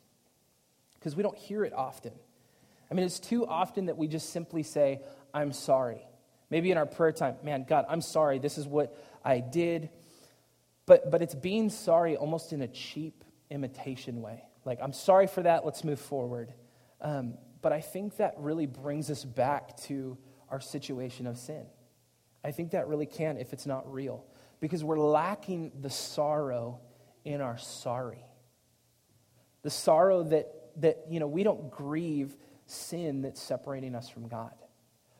because 0.94 1.16
we 1.16 1.22
don't 1.22 1.38
hear 1.38 1.64
it 1.64 1.72
often. 1.72 2.12
I 2.92 2.94
mean, 2.94 3.06
it's 3.06 3.20
too 3.20 3.46
often 3.46 3.86
that 3.86 3.96
we 3.96 4.06
just 4.06 4.34
simply 4.34 4.62
say, 4.62 5.00
I'm 5.32 5.52
sorry. 5.52 6.06
Maybe 6.50 6.70
in 6.70 6.76
our 6.76 6.84
prayer 6.84 7.10
time, 7.10 7.36
man, 7.42 7.64
God, 7.66 7.86
I'm 7.88 8.02
sorry. 8.02 8.38
This 8.38 8.58
is 8.58 8.66
what 8.66 8.94
I 9.24 9.40
did. 9.40 9.88
But, 10.84 11.10
but 11.10 11.22
it's 11.22 11.34
being 11.34 11.70
sorry 11.70 12.18
almost 12.18 12.52
in 12.52 12.60
a 12.60 12.68
cheap 12.68 13.24
imitation 13.48 14.20
way. 14.20 14.42
Like, 14.66 14.78
I'm 14.82 14.92
sorry 14.92 15.26
for 15.26 15.42
that, 15.42 15.64
let's 15.64 15.84
move 15.84 16.00
forward. 16.00 16.52
Um, 17.00 17.38
but 17.62 17.72
I 17.72 17.80
think 17.80 18.18
that 18.18 18.34
really 18.36 18.66
brings 18.66 19.10
us 19.10 19.24
back 19.24 19.74
to 19.84 20.18
our 20.50 20.60
situation 20.60 21.26
of 21.26 21.38
sin. 21.38 21.64
I 22.44 22.50
think 22.50 22.72
that 22.72 22.88
really 22.88 23.06
can 23.06 23.38
if 23.38 23.54
it's 23.54 23.64
not 23.64 23.90
real, 23.90 24.26
because 24.60 24.84
we're 24.84 24.98
lacking 24.98 25.72
the 25.80 25.88
sorrow 25.88 26.78
in 27.24 27.40
our 27.40 27.56
sorry. 27.56 28.26
The 29.62 29.70
sorrow 29.70 30.24
that, 30.24 30.52
that 30.82 31.06
you 31.08 31.20
know, 31.20 31.26
we 31.26 31.42
don't 31.42 31.70
grieve 31.70 32.36
sin 32.66 33.22
that's 33.22 33.40
separating 33.40 33.94
us 33.94 34.08
from 34.08 34.28
God. 34.28 34.52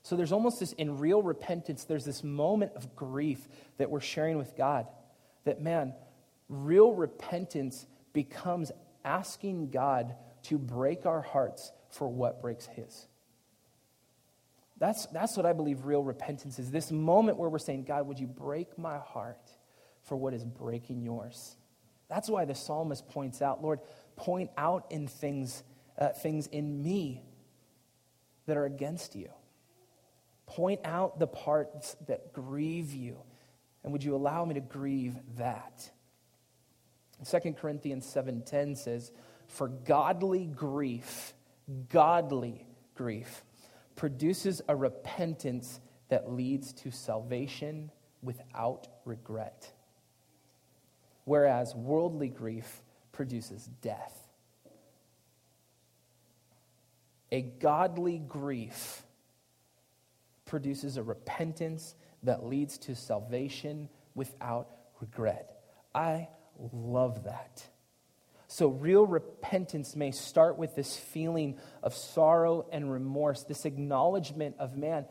So 0.03 0.17
there's 0.17 0.33
almost 0.33 0.61
this, 0.61 0.73
in 0.73 0.99
real 0.99 1.23
repentance, 1.23 1.85
there's 1.85 2.05
this 2.05 2.25
moment 2.25 2.73
of 2.75 2.97
grief 2.97 3.49
that 3.79 3.91
we're 3.91 4.01
sharing 4.01 4.37
with 4.37 4.57
God 4.57 4.87
that, 5.45 5.61
man, 5.61 5.95
real 6.49 6.93
repentance 6.93 7.87
becomes 8.13 8.73
asking 9.05 9.71
God 9.71 10.15
to 10.45 10.59
break 10.59 11.07
our 11.07 11.23
hearts 11.23 11.73
for 11.89 12.09
what 12.09 12.41
breaks 12.41 12.67
His. 12.67 13.07
That's, 14.79 15.07
that's 15.07 15.37
what 15.37 15.47
I 15.47 15.53
believe 15.53 15.85
real 15.85 16.03
repentance 16.03 16.59
is. 16.59 16.71
This 16.71 16.91
moment 16.91 17.39
where 17.39 17.49
we're 17.49 17.61
saying, 17.61 17.85
God, 17.85 18.09
would 18.09 18.19
you 18.19 18.27
break 18.27 18.77
my 18.77 18.99
heart 18.99 19.51
for 20.03 20.17
what 20.17 20.35
is 20.35 20.45
breaking 20.45 21.03
yours? 21.03 21.57
That's 22.09 22.29
why 22.29 22.45
the 22.45 22.55
psalmist 22.57 23.09
points 23.09 23.41
out, 23.41 23.63
Lord, 23.63 23.79
point 24.17 24.51
out 24.59 24.87
in 24.91 25.07
things, 25.07 25.63
uh, 25.97 26.09
things 26.09 26.49
in 26.49 26.83
me 26.83 27.23
that 28.47 28.57
are 28.57 28.65
against 28.65 29.15
you. 29.15 29.31
Point 30.47 30.81
out 30.85 31.19
the 31.19 31.27
parts 31.27 31.97
that 32.07 32.33
grieve 32.33 32.93
you 32.93 33.19
and 33.85 33.93
would 33.93 34.05
you 34.05 34.15
allow 34.15 34.45
me 34.45 34.55
to 34.55 34.61
grieve 34.61 35.17
that? 35.37 35.91
2 37.25 37.57
Corinthians 37.57 38.07
7:10 38.07 38.77
says, 38.77 39.13
"For 39.47 39.69
godly 39.69 40.47
grief, 40.47 41.35
godly 41.89 42.67
grief 42.95 43.45
produces 43.95 44.63
a 44.69 44.77
repentance 44.77 45.81
that 46.09 46.31
leads 46.31 46.73
to 46.75 46.91
salvation 46.91 47.91
without 48.23 48.89
regret. 49.05 49.73
Whereas 51.25 51.75
worldly 51.75 52.29
grief 52.29 52.83
produces 53.13 53.67
death. 53.81 54.22
A 57.33 57.41
godly 57.41 58.19
grief 58.19 59.03
produces 60.45 60.97
a 60.99 61.03
repentance 61.03 61.97
that 62.23 62.45
leads 62.45 62.79
to 62.79 62.95
salvation 62.95 63.89
without 64.15 64.69
regret. 65.01 65.63
I 65.95 66.29
love 66.73 67.25
that. 67.25 67.67
So, 68.49 68.69
real 68.69 69.07
repentance 69.07 69.97
may 69.97 70.11
start 70.11 70.59
with 70.59 70.75
this 70.77 70.95
feeling 70.95 71.59
of 71.83 71.95
sorrow 71.95 72.67
and 72.71 72.93
remorse, 72.93 73.45
this 73.45 73.65
acknowledgement 73.65 74.57
of, 74.59 74.77
man, 74.77 75.07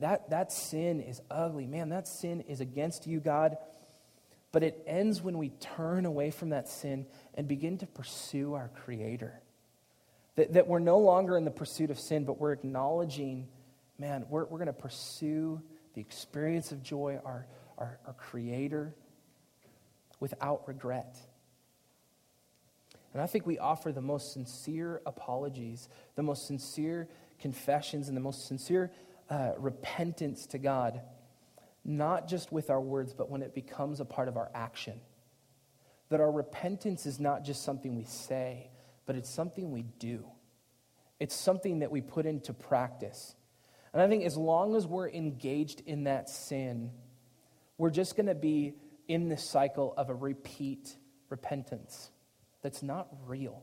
that, 0.00 0.30
that 0.30 0.50
sin 0.50 1.02
is 1.02 1.20
ugly. 1.30 1.66
Man, 1.66 1.90
that 1.90 2.08
sin 2.08 2.40
is 2.40 2.62
against 2.62 3.06
you, 3.06 3.20
God. 3.20 3.58
but 4.56 4.62
it 4.62 4.82
ends 4.86 5.20
when 5.20 5.36
we 5.36 5.50
turn 5.50 6.06
away 6.06 6.30
from 6.30 6.48
that 6.48 6.66
sin 6.66 7.04
and 7.34 7.46
begin 7.46 7.76
to 7.76 7.86
pursue 7.86 8.54
our 8.54 8.70
Creator. 8.74 9.38
That, 10.36 10.52
that 10.52 10.66
we're 10.68 10.78
no 10.78 10.98
longer 10.98 11.36
in 11.36 11.44
the 11.44 11.50
pursuit 11.50 11.90
of 11.90 11.98
sin, 11.98 12.24
but 12.24 12.38
we're 12.38 12.52
acknowledging, 12.52 13.48
man, 13.98 14.26
we're, 14.28 14.44
we're 14.44 14.58
going 14.58 14.66
to 14.66 14.72
pursue 14.72 15.60
the 15.94 16.00
experience 16.00 16.72
of 16.72 16.82
joy, 16.82 17.18
our, 17.24 17.46
our, 17.78 17.98
our 18.06 18.12
Creator, 18.12 18.94
without 20.20 20.68
regret. 20.68 21.16
And 23.14 23.22
I 23.22 23.26
think 23.26 23.46
we 23.46 23.58
offer 23.58 23.92
the 23.92 24.02
most 24.02 24.34
sincere 24.34 25.00
apologies, 25.06 25.88
the 26.16 26.22
most 26.22 26.46
sincere 26.46 27.08
confessions, 27.40 28.08
and 28.08 28.16
the 28.16 28.20
most 28.20 28.46
sincere 28.46 28.92
uh, 29.30 29.52
repentance 29.56 30.44
to 30.48 30.58
God, 30.58 31.00
not 31.82 32.28
just 32.28 32.52
with 32.52 32.68
our 32.68 32.80
words, 32.80 33.14
but 33.14 33.30
when 33.30 33.40
it 33.40 33.54
becomes 33.54 34.00
a 34.00 34.04
part 34.04 34.28
of 34.28 34.36
our 34.36 34.50
action. 34.54 35.00
That 36.10 36.20
our 36.20 36.30
repentance 36.30 37.06
is 37.06 37.18
not 37.18 37.42
just 37.42 37.64
something 37.64 37.96
we 37.96 38.04
say, 38.04 38.68
but 39.06 39.16
it's 39.16 39.30
something 39.30 39.70
we 39.70 39.84
do. 39.98 40.24
It's 41.18 41.34
something 41.34 41.78
that 41.78 41.90
we 41.90 42.00
put 42.00 42.26
into 42.26 42.52
practice. 42.52 43.34
And 43.92 44.02
I 44.02 44.08
think 44.08 44.24
as 44.24 44.36
long 44.36 44.76
as 44.76 44.86
we're 44.86 45.08
engaged 45.08 45.82
in 45.86 46.04
that 46.04 46.28
sin, 46.28 46.90
we're 47.78 47.90
just 47.90 48.16
going 48.16 48.26
to 48.26 48.34
be 48.34 48.74
in 49.08 49.28
this 49.28 49.42
cycle 49.42 49.94
of 49.96 50.10
a 50.10 50.14
repeat 50.14 50.94
repentance 51.30 52.10
that's 52.62 52.82
not 52.82 53.08
real. 53.26 53.62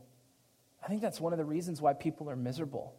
I 0.82 0.88
think 0.88 1.02
that's 1.02 1.20
one 1.20 1.32
of 1.32 1.38
the 1.38 1.44
reasons 1.44 1.80
why 1.80 1.92
people 1.92 2.28
are 2.30 2.36
miserable. 2.36 2.96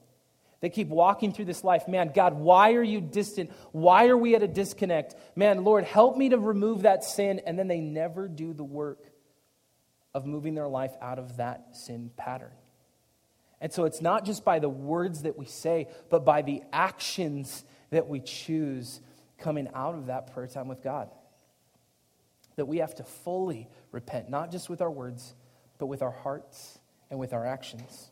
They 0.61 0.69
keep 0.69 0.87
walking 0.87 1.33
through 1.33 1.45
this 1.45 1.63
life. 1.63 1.87
Man, 1.87 2.11
God, 2.13 2.33
why 2.33 2.73
are 2.73 2.83
you 2.83 3.01
distant? 3.01 3.51
Why 3.71 4.07
are 4.07 4.17
we 4.17 4.35
at 4.35 4.41
a 4.41 4.47
disconnect? 4.47 5.15
Man, 5.35 5.63
Lord, 5.63 5.83
help 5.83 6.17
me 6.17 6.29
to 6.29 6.39
remove 6.39 6.83
that 6.83 7.03
sin. 7.03 7.41
And 7.45 7.59
then 7.59 7.67
they 7.67 7.81
never 7.81 8.27
do 8.27 8.53
the 8.53 8.63
work 8.63 8.99
of 10.15 10.25
moving 10.25 10.55
their 10.55 10.67
life 10.67 10.93
out 11.01 11.19
of 11.19 11.37
that 11.37 11.75
sin 11.75 12.09
pattern. 12.15 12.53
And 13.59 13.71
so 13.71 13.83
it's 13.83 14.01
not 14.01 14.25
just 14.25 14.45
by 14.45 14.59
the 14.59 14.69
words 14.69 15.23
that 15.23 15.37
we 15.37 15.45
say, 15.45 15.89
but 16.09 16.23
by 16.23 16.41
the 16.41 16.63
actions 16.71 17.65
that 17.89 18.07
we 18.07 18.21
choose 18.21 19.01
coming 19.37 19.67
out 19.75 19.93
of 19.93 20.07
that 20.07 20.33
prayer 20.33 20.47
time 20.47 20.69
with 20.69 20.81
God. 20.81 21.09
That 22.55 22.65
we 22.65 22.77
have 22.77 22.95
to 22.95 23.03
fully 23.03 23.67
repent, 23.91 24.29
not 24.29 24.51
just 24.51 24.69
with 24.69 24.81
our 24.81 24.89
words, 24.89 25.35
but 25.77 25.87
with 25.87 26.01
our 26.01 26.11
hearts 26.11 26.79
and 27.09 27.19
with 27.19 27.33
our 27.33 27.45
actions. 27.45 28.09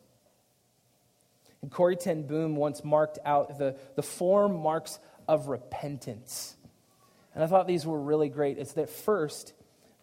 And 1.62 1.72
Corrie 1.72 1.96
ten 1.96 2.28
Boom 2.28 2.58
once 2.58 2.84
marked 2.84 3.20
out 3.24 3.58
the, 3.58 3.78
the 3.96 4.04
four 4.04 4.50
marks 4.50 5.00
of 5.30 5.48
repentance. 5.48 6.58
And 7.34 7.44
I 7.44 7.48
thought 7.48 7.68
these 7.68 7.86
were 7.86 8.00
really 8.00 8.28
great. 8.28 8.58
It's 8.58 8.74
that 8.74 8.90
first, 8.90 9.54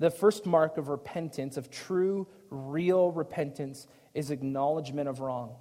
the 0.00 0.10
first 0.10 0.46
mark 0.46 0.78
of 0.78 0.88
repentance, 0.88 1.56
of 1.58 1.70
true, 1.70 2.26
real 2.48 3.12
repentance, 3.12 3.86
is 4.14 4.30
acknowledgement 4.30 5.08
of 5.08 5.20
wrong. 5.20 5.54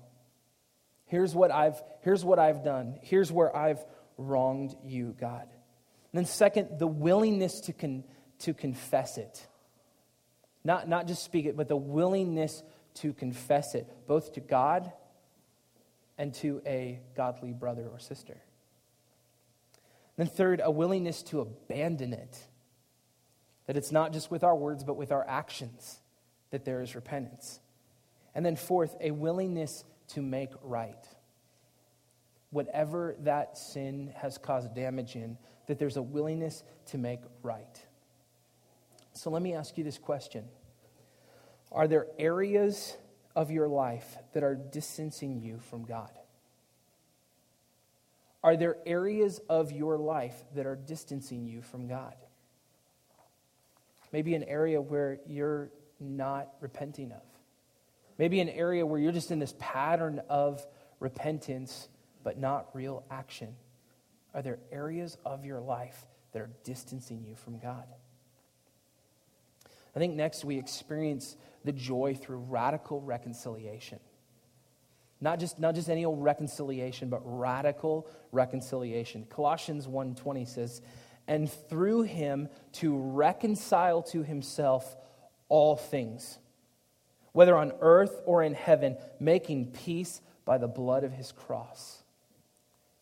Here's 1.05 1.35
what 1.35 1.51
I've, 1.51 1.79
here's 2.01 2.23
what 2.23 2.39
I've 2.39 2.63
done. 2.63 2.97
Here's 3.01 3.31
where 3.31 3.55
I've 3.55 3.83
wronged 4.17 4.75
you, 4.83 5.13
God. 5.19 5.43
And 5.43 6.17
then, 6.17 6.25
second, 6.25 6.79
the 6.79 6.87
willingness 6.87 7.59
to, 7.61 7.73
con, 7.73 8.05
to 8.39 8.53
confess 8.53 9.17
it. 9.17 9.45
Not, 10.63 10.87
not 10.87 11.07
just 11.07 11.23
speak 11.23 11.45
it, 11.45 11.57
but 11.57 11.67
the 11.67 11.75
willingness 11.75 12.63
to 12.95 13.11
confess 13.11 13.75
it, 13.75 13.87
both 14.07 14.33
to 14.33 14.39
God 14.39 14.91
and 16.17 16.33
to 16.35 16.61
a 16.65 17.01
godly 17.15 17.51
brother 17.51 17.87
or 17.91 17.99
sister. 17.99 18.37
And 20.17 20.27
Then, 20.27 20.33
third, 20.33 20.61
a 20.63 20.71
willingness 20.71 21.23
to 21.23 21.41
abandon 21.41 22.13
it. 22.13 22.37
That 23.69 23.77
it's 23.77 23.91
not 23.91 24.13
just 24.13 24.31
with 24.31 24.43
our 24.43 24.55
words, 24.55 24.83
but 24.83 24.97
with 24.97 25.11
our 25.11 25.23
actions 25.29 25.99
that 26.49 26.65
there 26.65 26.81
is 26.81 26.95
repentance. 26.95 27.59
And 28.33 28.43
then, 28.43 28.55
fourth, 28.55 28.95
a 28.99 29.11
willingness 29.11 29.83
to 30.07 30.23
make 30.23 30.49
right. 30.63 31.07
Whatever 32.49 33.15
that 33.19 33.59
sin 33.59 34.11
has 34.15 34.39
caused 34.39 34.73
damage 34.73 35.15
in, 35.15 35.37
that 35.67 35.77
there's 35.77 35.97
a 35.97 36.01
willingness 36.01 36.63
to 36.87 36.97
make 36.97 37.19
right. 37.43 37.85
So, 39.13 39.29
let 39.29 39.43
me 39.43 39.53
ask 39.53 39.77
you 39.77 39.83
this 39.83 39.99
question 39.99 40.45
Are 41.71 41.87
there 41.87 42.07
areas 42.17 42.97
of 43.35 43.51
your 43.51 43.67
life 43.67 44.17
that 44.33 44.41
are 44.41 44.55
distancing 44.55 45.41
you 45.41 45.59
from 45.59 45.85
God? 45.85 46.09
Are 48.43 48.57
there 48.57 48.77
areas 48.87 49.39
of 49.47 49.71
your 49.71 49.99
life 49.99 50.43
that 50.55 50.65
are 50.65 50.75
distancing 50.75 51.45
you 51.45 51.61
from 51.61 51.87
God? 51.87 52.15
Maybe 54.11 54.35
an 54.35 54.43
area 54.43 54.81
where 54.81 55.19
you're 55.27 55.71
not 55.99 56.49
repenting 56.61 57.11
of. 57.11 57.21
Maybe 58.17 58.39
an 58.41 58.49
area 58.49 58.85
where 58.85 58.99
you're 58.99 59.11
just 59.11 59.31
in 59.31 59.39
this 59.39 59.53
pattern 59.59 60.21
of 60.29 60.65
repentance, 60.99 61.87
but 62.23 62.37
not 62.37 62.67
real 62.73 63.03
action. 63.09 63.55
Are 64.33 64.41
there 64.41 64.59
areas 64.71 65.17
of 65.25 65.45
your 65.45 65.59
life 65.59 66.05
that 66.33 66.41
are 66.41 66.49
distancing 66.63 67.23
you 67.23 67.35
from 67.35 67.59
God? 67.59 67.85
I 69.95 69.99
think 69.99 70.15
next 70.15 70.45
we 70.45 70.57
experience 70.57 71.35
the 71.63 71.71
joy 71.71 72.17
through 72.19 72.37
radical 72.37 73.01
reconciliation. 73.01 73.99
Not 75.21 75.39
just, 75.39 75.59
not 75.59 75.75
just 75.75 75.89
any 75.89 76.05
old 76.05 76.23
reconciliation, 76.23 77.09
but 77.09 77.21
radical 77.23 78.07
reconciliation. 78.31 79.25
Colossians 79.29 79.87
1.20 79.87 80.47
says, 80.47 80.81
And 81.29 81.49
through 81.49 82.01
him 82.01 82.49
to 82.73 82.97
reconcile 82.97 84.01
to 84.01 84.23
himself 84.23 84.97
all 85.47 85.77
things, 85.77 86.39
whether 87.31 87.55
on 87.55 87.71
earth 87.79 88.19
or 88.25 88.43
in 88.43 88.55
heaven, 88.55 88.97
making 89.19 89.67
peace 89.67 90.21
by 90.43 90.57
the 90.57 90.67
blood 90.67 91.03
of 91.03 91.13
his 91.13 91.31
cross. 91.31 92.03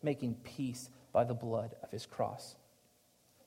Making 0.02 0.34
peace 0.44 0.90
by 1.10 1.24
the 1.24 1.34
blood 1.34 1.74
of 1.82 1.90
his 1.90 2.06
cross. 2.06 2.54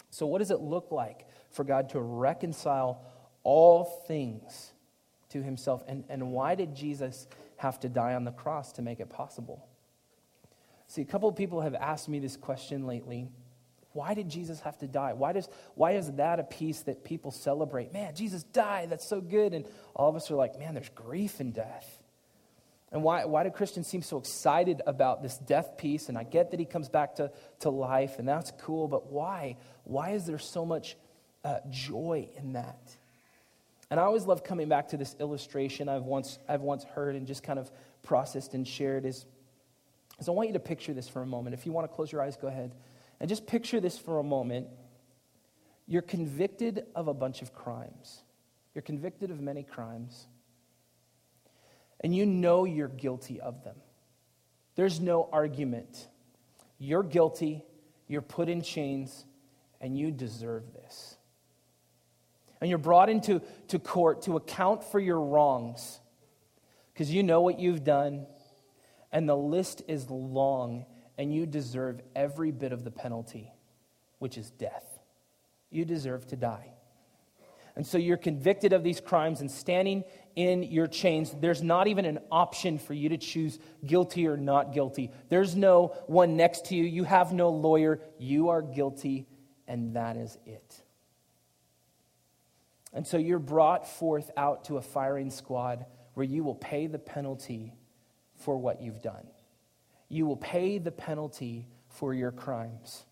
So, 0.10 0.26
what 0.26 0.39
does 0.39 0.52
it 0.52 0.60
look 0.60 0.91
like 0.91 1.28
for 1.52 1.63
God 1.63 1.89
to 1.89 2.02
reconcile 2.02 3.06
all 3.44 3.86
things 4.08 4.74
to 5.30 5.41
himself? 5.41 5.84
And, 5.88 6.04
and 6.10 6.32
why 6.32 6.56
did 6.56 6.76
Jesus 6.76 7.28
have 7.58 7.80
to 7.82 7.89
die 7.89 8.15
on 8.15 8.26
the 8.26 8.32
cross 8.32 8.74
to 8.74 8.82
make 8.82 9.00
it 9.00 9.10
possible? 9.10 9.65
See, 10.88 11.02
a 11.02 11.06
couple 11.06 11.30
of 11.30 11.36
people 11.36 11.62
have 11.62 11.76
asked 11.76 12.10
me 12.10 12.20
this 12.20 12.36
question 12.36 12.86
lately. 12.86 13.30
Why 13.93 14.13
did 14.13 14.30
Jesus 14.30 14.60
have 14.62 14.77
to 14.80 14.88
die? 14.88 15.13
Why, 15.13 15.34
does, 15.34 15.49
why 15.75 15.91
is 15.91 16.12
that 16.13 16.39
a 16.39 16.43
piece 16.43 16.82
that 16.84 17.04
people 17.04 17.32
celebrate? 17.32 17.91
Man, 17.91 18.15
Jesus 18.15 18.43
died. 18.43 18.89
That's 18.89 19.10
so 19.10 19.19
good. 19.19 19.54
And 19.54 19.65
all 19.95 20.10
of 20.10 20.15
us 20.15 20.32
are 20.32 20.36
like, 20.36 20.58
man, 20.58 20.73
there's 20.73 20.89
grief 20.89 21.41
in 21.41 21.51
death. 21.51 22.01
And 22.91 23.04
why, 23.04 23.25
why 23.25 23.43
do 23.43 23.49
Christians 23.49 23.88
seem 23.88 24.01
so 24.01 24.17
excited 24.17 24.82
about 24.86 25.23
this 25.23 25.38
death 25.38 25.77
piece? 25.77 26.10
And 26.10 26.17
I 26.17 26.23
get 26.23 26.51
that 26.51 26.60
he 26.60 26.65
comes 26.65 26.89
back 26.89 27.15
to, 27.15 27.32
to 27.62 27.69
life, 27.69 28.19
and 28.19 28.27
that's 28.27 28.51
cool, 28.62 28.88
but 28.89 29.12
why? 29.12 29.56
Why 29.86 30.12
is 30.12 30.25
there 30.25 30.39
so 30.39 30.65
much 30.65 30.97
uh, 31.45 31.60
joy 31.69 32.30
in 32.38 32.54
that? 32.54 32.97
And 33.89 33.99
I 33.99 34.04
always 34.04 34.25
love 34.25 34.43
coming 34.43 34.67
back 34.67 34.89
to 34.89 34.97
this 34.97 35.15
illustration 35.19 35.88
I've 35.88 36.04
once, 36.04 36.38
I've 36.49 36.62
once 36.62 36.84
heard 36.84 37.15
and 37.15 37.27
just 37.27 37.43
kind 37.43 37.60
of 37.60 37.71
processed 38.04 38.54
and 38.54 38.67
shared 38.67 39.06
is, 39.06 39.25
is 40.19 40.27
I 40.27 40.32
want 40.32 40.49
you 40.49 40.54
to 40.54 40.60
picture 40.60 40.93
this 40.93 41.08
for 41.08 41.21
a 41.21 41.25
moment. 41.25 41.54
If 41.54 41.65
you 41.65 41.71
want 41.71 41.89
to 41.89 41.95
close 41.95 42.12
your 42.12 42.21
eyes, 42.21 42.36
go 42.36 42.47
ahead. 42.47 42.73
And 43.22 43.30
just 43.30 43.48
picture 43.48 43.80
this 43.80 43.98
for 43.98 44.20
a 44.20 44.24
moment. 44.24 44.68
You're 45.88 46.02
convicted 46.02 46.86
of 46.94 47.08
a 47.08 47.14
bunch 47.14 47.42
of 47.42 47.54
crimes. 47.54 48.22
You're 48.76 48.82
convicted 48.82 49.32
of 49.32 49.40
many 49.40 49.64
crimes. 49.64 50.28
And 52.02 52.14
you 52.14 52.26
know 52.26 52.66
you're 52.66 52.90
guilty 52.90 53.40
of 53.40 53.64
them. 53.64 53.78
There's 54.76 55.00
no 55.00 55.30
argument. 55.32 56.10
You're 56.78 57.04
guilty, 57.04 57.64
you're 58.10 58.22
put 58.22 58.50
in 58.50 58.62
chains, 58.62 59.26
and 59.80 59.98
you 59.98 60.12
deserve 60.12 60.74
this 60.74 61.16
and 62.62 62.70
you're 62.70 62.78
brought 62.78 63.10
into 63.10 63.42
to 63.70 63.80
court 63.80 64.22
to 64.22 64.38
account 64.38 64.84
for 64.84 65.00
your 65.00 65.20
wrongs 65.20 66.00
because 66.94 67.12
you 67.12 67.24
know 67.24 67.42
what 67.42 67.60
you've 67.60 67.84
done, 67.84 68.28
and 69.12 69.28
the 69.28 69.36
list 69.36 69.82
is 69.88 70.10
long, 70.10 70.86
and 71.22 71.32
you 71.32 71.46
deserve 71.46 72.02
every 72.16 72.50
bit 72.50 72.74
of 72.74 72.84
the 72.84 72.90
penalty, 72.90 73.54
which 74.18 74.40
is 74.40 74.50
death. 74.50 74.98
You 75.70 75.86
deserve 75.86 76.26
to 76.30 76.36
die. 76.36 76.74
And 77.76 77.86
so 77.86 78.00
you're 78.00 78.18
convicted 78.18 78.74
of 78.74 78.84
these 78.84 79.00
crimes 79.00 79.40
and 79.40 79.52
standing 79.52 80.04
in 80.36 80.64
your 80.64 80.88
chains. 80.88 81.32
There's 81.40 81.62
not 81.62 81.88
even 81.88 82.06
an 82.06 82.18
option 82.32 82.80
for 82.80 82.96
you 82.96 83.10
to 83.10 83.18
choose 83.18 83.60
guilty 83.86 84.26
or 84.26 84.36
not 84.36 84.74
guilty. 84.74 85.12
There's 85.30 85.56
no 85.56 85.96
one 86.08 86.38
next 86.38 86.66
to 86.66 86.76
you. 86.76 86.86
You 86.86 87.04
have 87.04 87.34
no 87.34 87.52
lawyer. 87.52 88.00
You 88.18 88.50
are 88.50 88.64
guilty, 88.64 89.28
and 89.68 89.96
that 89.96 90.18
is 90.18 90.40
it. 90.48 90.82
And 92.94 93.06
so 93.06 93.18
you're 93.18 93.38
brought 93.38 93.88
forth 93.88 94.32
out 94.36 94.66
to 94.66 94.78
a 94.78 94.82
firing 94.82 95.30
squad 95.30 95.86
where 96.16 96.26
you 96.26 96.44
will 96.44 96.56
pay 96.56 96.88
the 96.88 96.98
penalty 96.98 97.76
for 98.38 98.58
what 98.58 98.82
you've 98.82 99.04
done. 99.04 99.28
You 100.12 100.26
will 100.26 100.36
pay 100.36 100.78
the 100.78 100.91
penalty 100.91 101.67
for 101.88 102.13
your 102.13 102.32
crimes. 102.32 103.06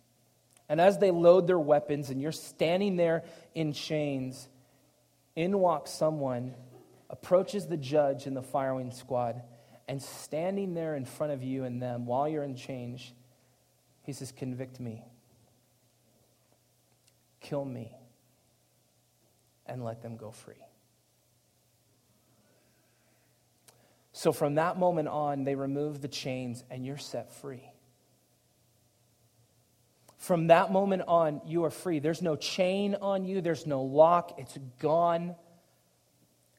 And 0.67 0.81
as 0.81 0.97
they 0.97 1.11
load 1.11 1.47
their 1.47 1.57
weapons 1.57 2.09
and 2.09 2.21
you're 2.21 2.33
standing 2.33 2.97
there 2.97 3.23
in 3.55 3.71
chains, 3.71 4.49
in 5.33 5.57
walks 5.59 5.91
someone, 5.91 6.55
approaches 7.09 7.67
the 7.67 7.77
judge 7.77 8.27
and 8.27 8.35
the 8.35 8.41
firing 8.41 8.91
squad, 8.91 9.41
and 9.87 10.01
standing 10.01 10.73
there 10.73 10.97
in 10.97 11.05
front 11.05 11.31
of 11.31 11.41
you 11.41 11.63
and 11.63 11.81
them 11.81 12.05
while 12.05 12.27
you're 12.27 12.43
in 12.43 12.55
chains, 12.55 13.13
he 14.03 14.11
says, 14.11 14.33
Convict 14.33 14.77
me, 14.81 15.05
kill 17.39 17.63
me, 17.63 17.93
and 19.65 19.85
let 19.85 20.01
them 20.01 20.17
go 20.17 20.31
free. 20.31 20.55
So 24.19 24.33
from 24.33 24.55
that 24.55 24.77
moment 24.77 25.07
on, 25.07 25.45
they 25.45 25.55
remove 25.55 26.01
the 26.01 26.09
chains 26.09 26.65
and 26.69 26.85
you're 26.85 26.97
set 26.97 27.31
free. 27.35 27.71
From 30.17 30.47
that 30.47 30.73
moment 30.73 31.03
on, 31.07 31.39
you 31.45 31.63
are 31.63 31.69
free. 31.69 31.99
There's 31.99 32.21
no 32.21 32.35
chain 32.35 32.97
on 33.01 33.23
you, 33.23 33.39
there's 33.39 33.65
no 33.65 33.81
lock, 33.81 34.37
it's 34.37 34.57
gone. 34.77 35.37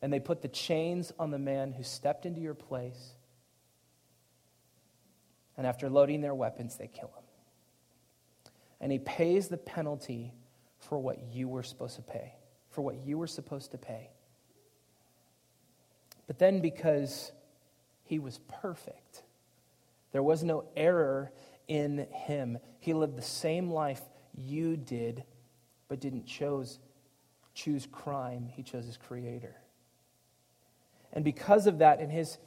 And 0.00 0.10
they 0.10 0.20
put 0.20 0.40
the 0.40 0.48
chains 0.48 1.12
on 1.18 1.30
the 1.30 1.38
man 1.38 1.72
who 1.72 1.82
stepped 1.82 2.24
into 2.24 2.40
your 2.40 2.54
place. 2.54 3.12
And 5.58 5.66
after 5.66 5.90
loading 5.90 6.22
their 6.22 6.34
weapons, 6.34 6.76
they 6.76 6.88
kill 6.88 7.08
him. 7.08 7.24
And 8.80 8.90
he 8.90 8.98
pays 8.98 9.48
the 9.48 9.58
penalty 9.58 10.32
for 10.78 10.98
what 10.98 11.18
you 11.30 11.46
were 11.46 11.62
supposed 11.62 11.96
to 11.96 12.02
pay, 12.02 12.36
for 12.70 12.80
what 12.80 13.04
you 13.04 13.18
were 13.18 13.26
supposed 13.26 13.72
to 13.72 13.76
pay. 13.76 14.08
But 16.26 16.38
then, 16.38 16.62
because 16.62 17.32
he 18.10 18.18
was 18.18 18.40
perfect, 18.60 19.22
there 20.10 20.22
was 20.22 20.42
no 20.42 20.64
error 20.76 21.30
in 21.68 22.08
him. 22.10 22.58
He 22.80 22.92
lived 22.92 23.16
the 23.16 23.22
same 23.22 23.70
life 23.70 24.02
you 24.34 24.76
did, 24.76 25.22
but 25.86 26.00
didn't 26.00 26.26
chose, 26.26 26.80
choose 27.54 27.86
crime. 27.86 28.48
He 28.52 28.64
chose 28.64 28.84
his 28.84 28.96
creator. 28.96 29.54
And 31.12 31.24
because 31.24 31.68
of 31.68 31.78
that, 31.78 32.00
in 32.00 32.10
his 32.10 32.38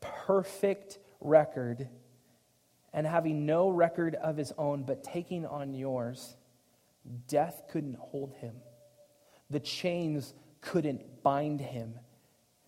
perfect 0.00 1.00
record, 1.20 1.88
and 2.92 3.04
having 3.04 3.44
no 3.44 3.70
record 3.70 4.14
of 4.14 4.36
his 4.36 4.52
own, 4.56 4.84
but 4.84 5.02
taking 5.02 5.44
on 5.44 5.74
yours, 5.74 6.36
death 7.26 7.64
couldn't 7.68 7.96
hold 7.98 8.34
him. 8.34 8.54
The 9.50 9.58
chains 9.58 10.32
couldn't 10.60 11.24
bind 11.24 11.60
him. 11.60 11.94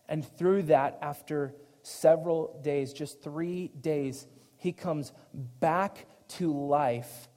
And 0.08 0.26
through 0.36 0.64
that, 0.64 0.98
after 1.00 1.54
several 1.90 2.61
days, 2.62 2.92
just 2.92 3.22
three 3.22 3.68
days, 3.68 4.26
he 4.57 4.72
comes 4.72 5.12
back 5.61 6.07
to 6.29 6.53
life 6.53 7.29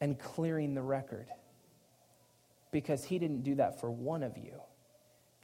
and 0.00 0.18
clearing 0.18 0.74
the 0.74 0.82
record. 0.82 1.26
Because 2.70 3.04
he 3.04 3.18
didn't 3.18 3.42
do 3.42 3.56
that 3.56 3.80
for 3.80 3.90
one 3.90 4.22
of 4.22 4.36
you, 4.36 4.60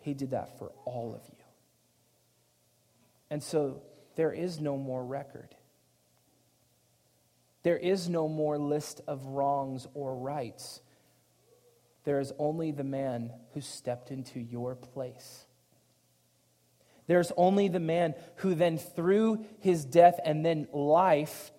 he 0.00 0.14
did 0.14 0.30
that 0.30 0.58
for 0.58 0.72
all 0.84 1.14
of 1.14 1.22
you. 1.28 1.44
And 3.30 3.42
so 3.42 3.82
there 4.16 4.32
is 4.32 4.60
no 4.60 4.76
more 4.76 5.04
record. 5.04 5.54
There 7.62 7.78
is 7.78 8.08
no 8.08 8.28
more 8.28 8.58
list 8.58 9.00
of 9.08 9.24
wrongs 9.24 9.86
or 9.94 10.14
rights. 10.14 10.82
There 12.04 12.20
is 12.20 12.32
only 12.38 12.70
the 12.70 12.84
man 12.84 13.32
who 13.54 13.62
stepped 13.62 14.10
into 14.10 14.38
your 14.38 14.74
place. 14.74 15.46
There's 17.06 17.32
only 17.36 17.68
the 17.68 17.80
man 17.80 18.14
who 18.36 18.54
then, 18.54 18.78
through 18.78 19.44
his 19.60 19.84
death 19.84 20.18
and 20.24 20.44
then 20.44 20.68
life, 20.72 21.52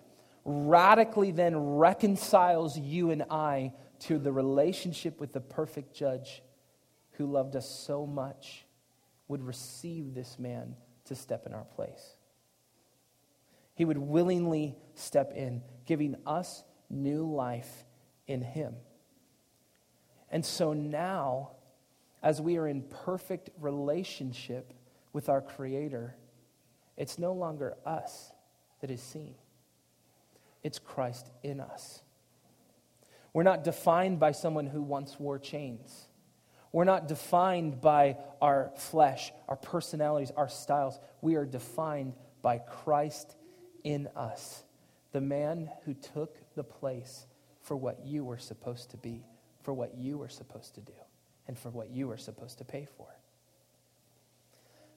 radically 0.44 1.30
then 1.30 1.56
reconciles 1.56 2.78
you 2.78 3.10
and 3.10 3.24
I 3.30 3.72
to 4.00 4.18
the 4.18 4.32
relationship 4.32 5.20
with 5.20 5.32
the 5.32 5.40
perfect 5.40 5.94
judge 5.94 6.42
who 7.12 7.26
loved 7.26 7.56
us 7.56 7.68
so 7.68 8.06
much, 8.06 8.66
would 9.28 9.42
receive 9.42 10.14
this 10.14 10.38
man 10.38 10.76
to 11.06 11.14
step 11.14 11.46
in 11.46 11.54
our 11.54 11.64
place. 11.64 12.16
He 13.74 13.84
would 13.84 13.98
willingly 13.98 14.76
step 14.94 15.32
in, 15.34 15.62
giving 15.84 16.16
us 16.26 16.64
new 16.90 17.24
life 17.24 17.84
in 18.26 18.42
him. 18.42 18.74
And 20.30 20.44
so 20.44 20.72
now, 20.72 21.52
as 22.22 22.40
we 22.40 22.56
are 22.56 22.66
in 22.66 22.82
perfect 22.82 23.50
relationship, 23.60 24.72
with 25.16 25.30
our 25.30 25.40
Creator, 25.40 26.14
it's 26.98 27.18
no 27.18 27.32
longer 27.32 27.74
us 27.86 28.34
that 28.82 28.90
is 28.90 29.00
seen, 29.00 29.34
it's 30.62 30.78
Christ 30.78 31.30
in 31.42 31.58
us. 31.58 32.02
We're 33.32 33.42
not 33.42 33.64
defined 33.64 34.20
by 34.20 34.32
someone 34.32 34.66
who 34.66 34.82
once 34.82 35.18
wore 35.18 35.38
chains. 35.38 36.04
We're 36.70 36.84
not 36.84 37.08
defined 37.08 37.80
by 37.80 38.18
our 38.42 38.72
flesh, 38.76 39.32
our 39.48 39.56
personalities, 39.56 40.32
our 40.36 40.50
styles. 40.50 41.00
We 41.22 41.36
are 41.36 41.46
defined 41.46 42.12
by 42.42 42.58
Christ 42.58 43.36
in 43.84 44.08
us, 44.16 44.64
the 45.12 45.22
man 45.22 45.70
who 45.86 45.94
took 45.94 46.36
the 46.54 46.64
place 46.64 47.26
for 47.62 47.74
what 47.74 48.04
you 48.04 48.22
were 48.22 48.36
supposed 48.36 48.90
to 48.90 48.98
be, 48.98 49.24
for 49.62 49.72
what 49.72 49.96
you 49.96 50.18
were 50.18 50.28
supposed 50.28 50.74
to 50.74 50.82
do, 50.82 50.92
and 51.48 51.58
for 51.58 51.70
what 51.70 51.88
you 51.88 52.06
were 52.06 52.18
supposed 52.18 52.58
to 52.58 52.66
pay 52.66 52.86
for. 52.98 53.15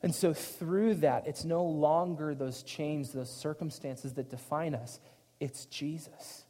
And 0.02 0.16
so, 0.16 0.34
through 0.34 0.96
that, 0.96 1.28
it's 1.28 1.44
no 1.44 1.64
longer 1.64 2.34
those 2.34 2.64
chains, 2.64 3.12
those 3.12 3.30
circumstances 3.30 4.14
that 4.14 4.30
define 4.30 4.74
us. 4.74 5.00
It's 5.40 5.66
Jesus. 5.66 6.46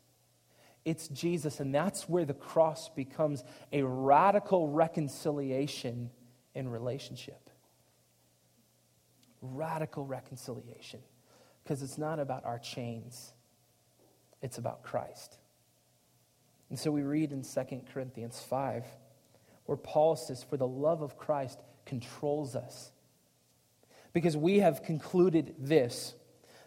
It's 0.86 1.08
Jesus. 1.08 1.60
And 1.60 1.74
that's 1.74 2.08
where 2.08 2.26
the 2.26 2.34
cross 2.34 2.90
becomes 2.90 3.44
a 3.72 3.82
radical 3.82 4.68
reconciliation 4.68 6.12
in 6.54 6.70
relationship. 6.70 7.50
Radical 9.42 10.06
reconciliation. 10.06 11.00
Because 11.64 11.82
it's 11.82 11.98
not 11.98 12.20
about 12.20 12.46
our 12.46 12.60
chains, 12.60 13.34
it's 14.42 14.58
about 14.60 14.84
Christ. 14.84 15.38
And 16.70 16.78
so 16.78 16.92
we 16.92 17.02
read 17.02 17.32
in 17.32 17.44
2 17.44 17.82
Corinthians 17.92 18.40
5, 18.48 18.86
where 19.66 19.78
Paul 19.78 20.16
says, 20.16 20.44
For 20.44 20.58
the 20.58 20.68
love 20.68 21.02
of 21.02 21.18
Christ 21.18 21.60
controls 21.86 22.56
us 22.56 22.92
because 24.14 24.36
we 24.36 24.60
have 24.60 24.84
concluded 24.84 25.56
this 25.60 26.14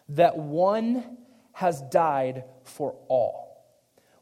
that 0.09 0.37
one 0.37 1.17
has 1.53 1.81
died 1.83 2.43
for 2.63 2.95
all. 3.07 3.65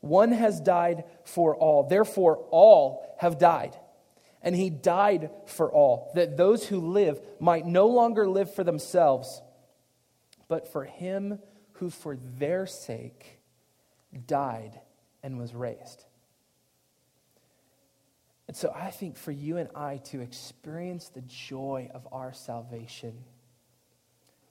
One 0.02 0.32
has 0.32 0.60
died 0.60 1.06
for 1.24 1.56
all. 1.56 1.84
Therefore, 1.84 2.38
all 2.50 3.16
have 3.20 3.40
died. 3.40 3.76
And 4.42 4.56
he 4.56 4.70
died 4.70 5.30
for 5.46 5.72
all, 5.72 6.12
that 6.16 6.36
those 6.38 6.66
who 6.66 6.80
live 6.80 7.22
might 7.40 7.66
no 7.66 7.88
longer 7.88 8.28
live 8.28 8.54
for 8.54 8.64
themselves, 8.64 9.42
but 10.48 10.72
for 10.72 10.84
him 10.84 11.40
who 11.74 11.92
for 11.92 12.18
their 12.40 12.66
sake 12.66 13.40
died 14.26 14.80
and 15.22 15.38
was 15.38 15.54
raised. 15.54 16.06
And 18.52 18.58
so 18.58 18.70
I 18.76 18.92
think 18.92 19.16
for 19.16 19.32
you 19.32 19.56
and 19.56 19.70
I 19.76 20.02
to 20.10 20.20
experience 20.20 21.08
the 21.08 21.22
joy 21.22 21.90
of 21.94 22.06
our 22.12 22.34
salvation, 22.34 23.24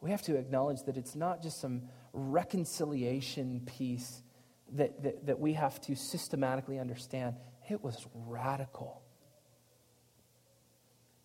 we 0.00 0.10
have 0.10 0.22
to 0.22 0.36
acknowledge 0.36 0.84
that 0.84 0.96
it's 0.96 1.14
not 1.14 1.42
just 1.42 1.60
some 1.60 1.82
reconciliation 2.14 3.60
piece 3.66 4.22
that, 4.72 5.02
that, 5.02 5.26
that 5.26 5.38
we 5.38 5.52
have 5.52 5.78
to 5.82 5.96
systematically 5.96 6.78
understand. 6.78 7.34
It 7.68 7.84
was 7.84 8.06
radical. 8.14 9.02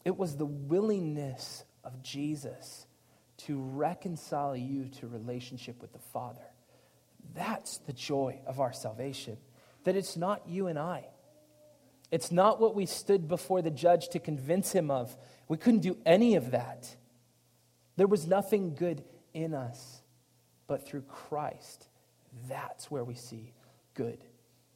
It 0.04 0.18
was 0.18 0.36
the 0.36 0.46
willingness 0.46 1.64
of 1.82 2.04
Jesus 2.04 2.88
to 3.46 3.58
reconcile 3.58 4.58
you 4.58 4.90
to 5.00 5.08
relationship 5.08 5.82
with 5.82 5.94
the 5.94 6.00
Father. 6.12 6.46
That's 7.36 7.78
the 7.88 7.94
joy 7.94 8.42
of 8.46 8.60
our 8.60 8.74
salvation. 8.74 9.38
That 9.86 9.96
it's 9.96 10.18
not 10.18 10.50
you 10.50 10.68
and 10.68 10.78
I. 10.78 11.06
It's 12.12 12.32
not 12.32 12.62
what 12.62 12.76
we 12.76 12.86
stood 12.86 13.28
before 13.28 13.62
the 13.62 13.72
judge 13.72 14.10
to 14.10 14.20
convince 14.20 14.72
him 14.72 14.92
of. 14.92 15.16
We 15.48 15.58
couldn't 15.58 15.82
do 15.82 15.98
any 16.06 16.36
of 16.36 16.52
that. 16.52 16.96
There 17.98 18.08
was 18.08 18.28
nothing 18.28 18.76
good 18.76 19.04
in 19.34 19.54
us, 19.54 20.02
but 20.68 20.86
through 20.86 21.04
Christ, 21.04 21.88
that's 22.48 22.92
where 22.92 23.04
we 23.04 23.16
see 23.16 23.54
good 23.94 24.20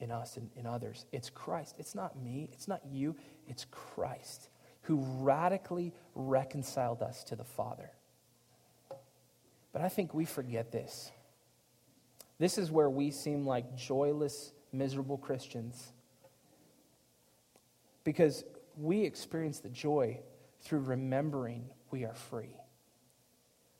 in 0.00 0.10
us 0.10 0.36
and 0.36 0.50
in 0.56 0.66
others. 0.66 1.04
It's 1.12 1.30
Christ. 1.30 1.76
It's 1.78 1.94
not 1.94 2.18
me. 2.18 2.48
It's 2.52 2.66
not 2.66 2.80
you. 2.90 3.16
It's 3.46 3.66
Christ 3.70 4.48
who 4.82 4.96
radically 5.20 5.92
reconciled 6.14 7.02
us 7.02 7.22
to 7.24 7.36
the 7.36 7.44
Father. 7.44 7.90
But 9.72 9.82
I 9.82 9.88
think 9.88 10.14
we 10.14 10.24
forget 10.24 10.72
this. 10.72 11.12
This 12.38 12.58
is 12.58 12.70
where 12.70 12.88
we 12.88 13.10
seem 13.10 13.46
like 13.46 13.76
joyless, 13.76 14.52
miserable 14.72 15.18
Christians 15.18 15.92
because 18.04 18.44
we 18.76 19.02
experience 19.02 19.60
the 19.60 19.68
joy 19.68 20.20
through 20.62 20.80
remembering 20.80 21.70
we 21.90 22.04
are 22.04 22.14
free. 22.14 22.56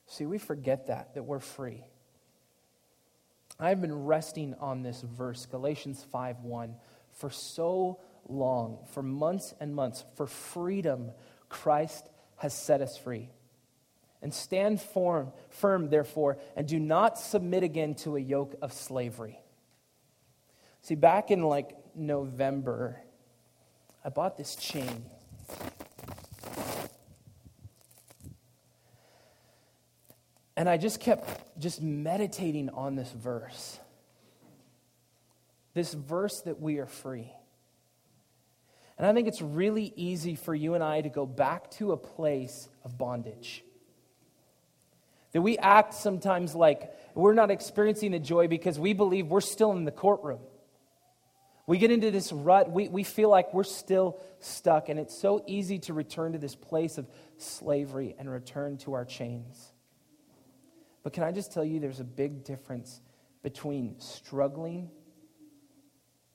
See, 0.06 0.26
we 0.26 0.38
forget 0.38 0.88
that, 0.88 1.14
that 1.14 1.22
we're 1.22 1.38
free. 1.38 1.84
I've 3.58 3.80
been 3.80 4.06
resting 4.06 4.54
on 4.58 4.82
this 4.82 5.02
verse, 5.02 5.46
Galatians 5.46 6.04
5 6.10 6.40
1, 6.40 6.74
for 7.12 7.30
so 7.30 8.00
long, 8.28 8.78
for 8.92 9.02
months 9.02 9.54
and 9.60 9.74
months. 9.74 10.04
For 10.16 10.26
freedom, 10.26 11.12
Christ 11.48 12.08
has 12.36 12.54
set 12.54 12.80
us 12.80 12.96
free. 12.96 13.28
And 14.22 14.34
stand 14.34 14.80
firm, 14.80 15.32
firm, 15.48 15.88
therefore, 15.88 16.38
and 16.56 16.66
do 16.66 16.78
not 16.78 17.18
submit 17.18 17.62
again 17.62 17.94
to 17.96 18.16
a 18.16 18.20
yoke 18.20 18.54
of 18.60 18.72
slavery. 18.72 19.40
See, 20.82 20.94
back 20.94 21.30
in 21.30 21.42
like 21.42 21.76
November, 21.94 23.00
I 24.04 24.08
bought 24.08 24.36
this 24.36 24.56
chain. 24.56 25.04
And 30.56 30.68
I 30.68 30.76
just 30.76 31.00
kept 31.00 31.58
just 31.58 31.80
meditating 31.80 32.70
on 32.70 32.94
this 32.94 33.10
verse. 33.12 33.78
This 35.74 35.94
verse 35.94 36.40
that 36.42 36.60
we 36.60 36.78
are 36.78 36.86
free. 36.86 37.32
And 38.98 39.06
I 39.06 39.14
think 39.14 39.28
it's 39.28 39.40
really 39.40 39.94
easy 39.96 40.34
for 40.34 40.54
you 40.54 40.74
and 40.74 40.84
I 40.84 41.00
to 41.00 41.08
go 41.08 41.24
back 41.24 41.70
to 41.72 41.92
a 41.92 41.96
place 41.96 42.68
of 42.84 42.98
bondage. 42.98 43.64
That 45.32 45.40
we 45.40 45.56
act 45.56 45.94
sometimes 45.94 46.54
like 46.54 46.92
we're 47.14 47.32
not 47.32 47.50
experiencing 47.50 48.10
the 48.10 48.18
joy 48.18 48.46
because 48.46 48.78
we 48.78 48.92
believe 48.92 49.28
we're 49.28 49.40
still 49.40 49.72
in 49.72 49.86
the 49.86 49.90
courtroom. 49.90 50.40
We 51.70 51.78
get 51.78 51.92
into 51.92 52.10
this 52.10 52.32
rut, 52.32 52.68
we, 52.68 52.88
we 52.88 53.04
feel 53.04 53.30
like 53.30 53.54
we're 53.54 53.62
still 53.62 54.18
stuck, 54.40 54.88
and 54.88 54.98
it's 54.98 55.16
so 55.16 55.44
easy 55.46 55.78
to 55.78 55.94
return 55.94 56.32
to 56.32 56.38
this 56.38 56.56
place 56.56 56.98
of 56.98 57.08
slavery 57.36 58.16
and 58.18 58.28
return 58.28 58.76
to 58.78 58.94
our 58.94 59.04
chains. 59.04 59.70
But 61.04 61.12
can 61.12 61.22
I 61.22 61.30
just 61.30 61.52
tell 61.52 61.64
you, 61.64 61.78
there's 61.78 62.00
a 62.00 62.04
big 62.04 62.42
difference 62.42 63.00
between 63.44 64.00
struggling, 64.00 64.90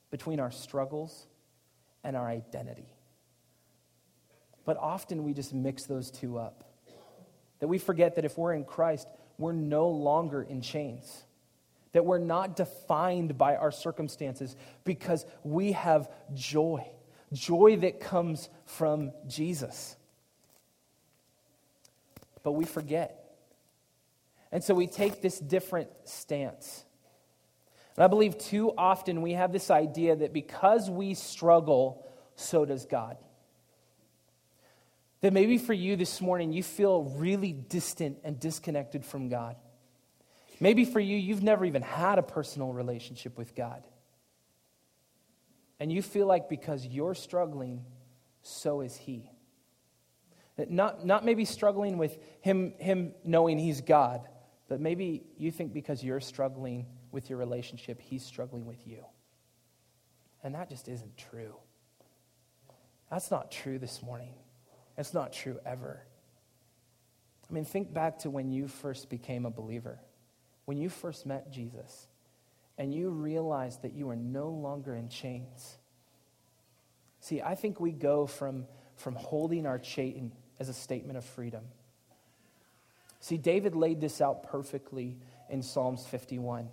between 0.09 0.39
our 0.39 0.51
struggles, 0.51 1.27
and 2.01 2.15
our 2.15 2.29
identity. 2.29 2.87
But 4.63 4.77
often 4.77 5.25
we 5.25 5.33
just 5.33 5.53
mix 5.53 5.83
those 5.83 6.11
two 6.11 6.37
up. 6.37 6.63
That 7.59 7.67
we 7.67 7.77
forget 7.77 8.15
that 8.15 8.23
if 8.23 8.37
we're 8.37 8.53
in 8.53 8.63
Christ, 8.63 9.05
we're 9.37 9.51
no 9.51 9.89
longer 9.89 10.41
in 10.41 10.61
chains. 10.61 11.24
That 11.95 12.05
we're 12.05 12.17
not 12.17 12.57
defined 12.57 13.37
by 13.37 13.55
our 13.55 13.71
circumstances 13.71 14.57
because 14.83 15.25
we 15.45 15.71
have 15.71 16.09
joy. 16.33 16.85
Joy 17.31 17.77
that 17.77 18.01
comes 18.01 18.49
from 18.65 19.13
Jesus. 19.27 19.95
But 22.43 22.51
we 22.51 22.65
forget. 22.65 23.37
And 24.51 24.61
so 24.61 24.73
we 24.73 24.87
take 24.87 25.21
this 25.21 25.39
different 25.39 25.87
stance. 26.03 26.83
And 27.95 28.03
I 28.03 28.07
believe 28.07 28.37
too 28.39 28.73
often 28.77 29.21
we 29.21 29.31
have 29.31 29.53
this 29.53 29.71
idea 29.71 30.17
that 30.17 30.33
because 30.33 30.89
we 30.89 31.13
struggle, 31.13 32.05
so 32.35 32.65
does 32.65 32.85
God. 32.85 33.15
That 35.21 35.31
maybe 35.31 35.57
for 35.59 35.71
you 35.71 35.95
this 35.95 36.19
morning, 36.19 36.51
you 36.51 36.61
feel 36.61 37.03
really 37.03 37.53
distant 37.53 38.17
and 38.25 38.37
disconnected 38.37 39.05
from 39.05 39.29
God. 39.29 39.55
Maybe 40.59 40.85
for 40.85 40.99
you, 40.99 41.17
you've 41.17 41.43
never 41.43 41.65
even 41.65 41.81
had 41.81 42.17
a 42.17 42.23
personal 42.23 42.71
relationship 42.71 43.37
with 43.37 43.55
God. 43.55 43.83
And 45.79 45.91
you 45.91 46.01
feel 46.01 46.25
like 46.25 46.47
because 46.47 46.85
you're 46.85 47.15
struggling, 47.15 47.83
so 48.41 48.81
is 48.81 48.95
He. 48.95 49.29
Not, 50.69 51.05
not 51.05 51.25
maybe 51.25 51.43
struggling 51.43 51.97
with 51.97 52.17
him, 52.39 52.73
him 52.77 53.13
knowing 53.25 53.59
He's 53.59 53.81
God, 53.81 54.27
but 54.69 54.79
maybe 54.79 55.23
you 55.37 55.51
think 55.51 55.73
because 55.73 56.01
you're 56.01 56.21
struggling 56.21 56.85
with 57.11 57.29
your 57.29 57.37
relationship, 57.37 57.99
He's 57.99 58.23
struggling 58.23 58.65
with 58.65 58.87
you. 58.87 59.03
And 60.43 60.55
that 60.55 60.69
just 60.69 60.87
isn't 60.87 61.17
true. 61.17 61.55
That's 63.11 63.31
not 63.31 63.51
true 63.51 63.79
this 63.79 64.01
morning. 64.01 64.33
It's 64.97 65.13
not 65.13 65.33
true 65.33 65.59
ever. 65.65 66.01
I 67.49 67.53
mean, 67.53 67.65
think 67.65 67.93
back 67.93 68.19
to 68.19 68.29
when 68.29 68.49
you 68.49 68.67
first 68.67 69.09
became 69.09 69.45
a 69.45 69.51
believer, 69.51 69.99
when 70.65 70.77
you 70.77 70.89
first 70.89 71.25
met 71.25 71.51
Jesus, 71.51 72.07
and 72.77 72.93
you 72.93 73.09
realized 73.09 73.83
that 73.83 73.93
you 73.93 74.09
are 74.09 74.15
no 74.15 74.49
longer 74.49 74.95
in 74.95 75.09
chains. 75.09 75.77
See, 77.21 77.41
I 77.41 77.55
think 77.55 77.79
we 77.79 77.91
go 77.91 78.27
from, 78.27 78.65
from 78.95 79.15
holding 79.15 79.65
our 79.65 79.79
chain 79.79 80.31
as 80.59 80.69
a 80.69 80.73
statement 80.73 81.17
of 81.17 81.25
freedom. 81.25 81.63
See, 83.19 83.37
David 83.37 83.75
laid 83.75 84.01
this 84.01 84.21
out 84.21 84.43
perfectly 84.43 85.17
in 85.49 85.61
Psalms 85.61 86.05
51. 86.05 86.69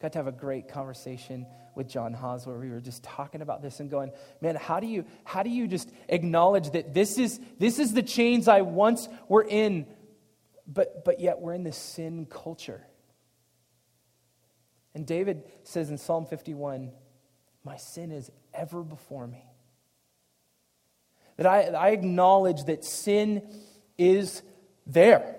Got 0.00 0.12
to 0.12 0.18
have 0.18 0.26
a 0.26 0.32
great 0.32 0.68
conversation 0.68 1.46
with 1.74 1.88
John 1.88 2.14
Haas 2.14 2.46
where 2.46 2.58
we 2.58 2.70
were 2.70 2.80
just 2.80 3.02
talking 3.02 3.42
about 3.42 3.60
this 3.60 3.80
and 3.80 3.90
going, 3.90 4.12
man, 4.40 4.56
how 4.56 4.80
do 4.80 4.86
you 4.86 5.04
how 5.24 5.42
do 5.42 5.50
you 5.50 5.68
just 5.68 5.90
acknowledge 6.08 6.70
that 6.70 6.94
this 6.94 7.18
is 7.18 7.38
this 7.58 7.78
is 7.78 7.92
the 7.92 8.02
chains 8.02 8.48
I 8.48 8.62
once 8.62 9.08
were 9.28 9.44
in, 9.46 9.86
but 10.66 11.04
but 11.04 11.20
yet 11.20 11.40
we're 11.40 11.52
in 11.52 11.62
this 11.62 11.76
sin 11.76 12.24
culture. 12.24 12.86
And 14.94 15.06
David 15.06 15.44
says 15.62 15.90
in 15.90 15.98
Psalm 15.98 16.26
51, 16.26 16.90
my 17.64 17.76
sin 17.76 18.10
is 18.10 18.30
ever 18.52 18.82
before 18.82 19.26
me. 19.26 19.44
That 21.36 21.46
I, 21.46 21.62
I 21.62 21.88
acknowledge 21.90 22.64
that 22.64 22.84
sin 22.84 23.42
is 23.96 24.42
there. 24.86 25.36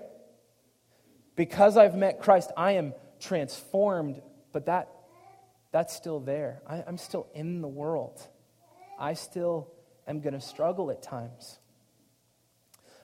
Because 1.36 1.76
I've 1.76 1.94
met 1.94 2.20
Christ, 2.20 2.50
I 2.56 2.72
am 2.72 2.94
transformed 3.20 4.20
but 4.52 4.66
that, 4.66 4.88
that's 5.72 5.94
still 5.94 6.20
there. 6.20 6.62
I, 6.66 6.84
I'm 6.86 6.98
still 6.98 7.26
in 7.34 7.62
the 7.62 7.68
world. 7.68 8.20
I 8.98 9.14
still 9.14 9.72
am 10.06 10.20
going 10.20 10.34
to 10.34 10.40
struggle 10.40 10.90
at 10.90 11.02
times. 11.02 11.58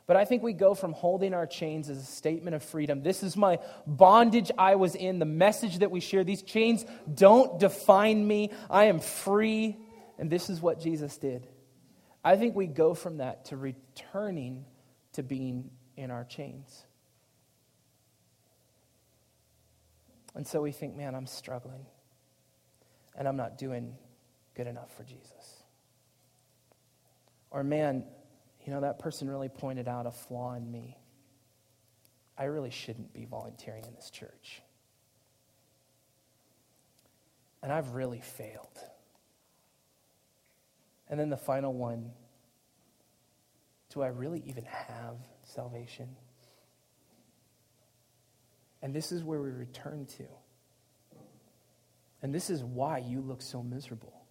But 0.08 0.16
I 0.16 0.24
think 0.24 0.42
we 0.42 0.54
go 0.54 0.74
from 0.74 0.94
holding 0.94 1.34
our 1.34 1.46
chains 1.46 1.90
as 1.90 1.98
a 1.98 2.02
statement 2.02 2.56
of 2.56 2.62
freedom. 2.62 3.02
This 3.02 3.22
is 3.22 3.36
my 3.36 3.58
bondage 3.86 4.50
I 4.56 4.76
was 4.76 4.94
in, 4.94 5.18
the 5.18 5.26
message 5.26 5.80
that 5.80 5.90
we 5.90 6.00
share. 6.00 6.24
These 6.24 6.42
chains 6.42 6.86
don't 7.14 7.60
define 7.60 8.26
me. 8.26 8.50
I 8.70 8.86
am 8.86 9.00
free. 9.00 9.76
And 10.18 10.30
this 10.30 10.48
is 10.48 10.62
what 10.62 10.80
Jesus 10.80 11.18
did. 11.18 11.46
I 12.24 12.36
think 12.36 12.56
we 12.56 12.66
go 12.66 12.94
from 12.94 13.18
that 13.18 13.44
to 13.46 13.58
returning 13.58 14.64
to 15.12 15.22
being 15.22 15.70
in 15.94 16.10
our 16.10 16.24
chains. 16.24 16.86
And 20.34 20.46
so 20.46 20.62
we 20.62 20.72
think, 20.72 20.96
man, 20.96 21.14
I'm 21.14 21.26
struggling 21.26 21.84
and 23.14 23.28
I'm 23.28 23.36
not 23.36 23.58
doing 23.58 23.94
good 24.54 24.66
enough 24.66 24.90
for 24.96 25.04
Jesus. 25.04 25.62
Or, 27.50 27.62
man, 27.62 28.04
you 28.68 28.74
know, 28.74 28.82
that 28.82 28.98
person 28.98 29.30
really 29.30 29.48
pointed 29.48 29.88
out 29.88 30.04
a 30.04 30.10
flaw 30.10 30.52
in 30.52 30.70
me. 30.70 30.98
I 32.36 32.44
really 32.44 32.68
shouldn't 32.68 33.14
be 33.14 33.24
volunteering 33.24 33.86
in 33.86 33.94
this 33.94 34.10
church. 34.10 34.60
And 37.62 37.72
I've 37.72 37.94
really 37.94 38.20
failed. 38.20 38.78
And 41.08 41.18
then 41.18 41.30
the 41.30 41.38
final 41.38 41.72
one 41.72 42.10
do 43.94 44.02
I 44.02 44.08
really 44.08 44.42
even 44.44 44.66
have 44.66 45.16
salvation? 45.44 46.14
And 48.82 48.94
this 48.94 49.12
is 49.12 49.24
where 49.24 49.40
we 49.40 49.50
return 49.50 50.04
to. 50.18 50.24
And 52.20 52.34
this 52.34 52.50
is 52.50 52.62
why 52.62 52.98
you 52.98 53.22
look 53.22 53.40
so 53.40 53.62
miserable 53.62 54.26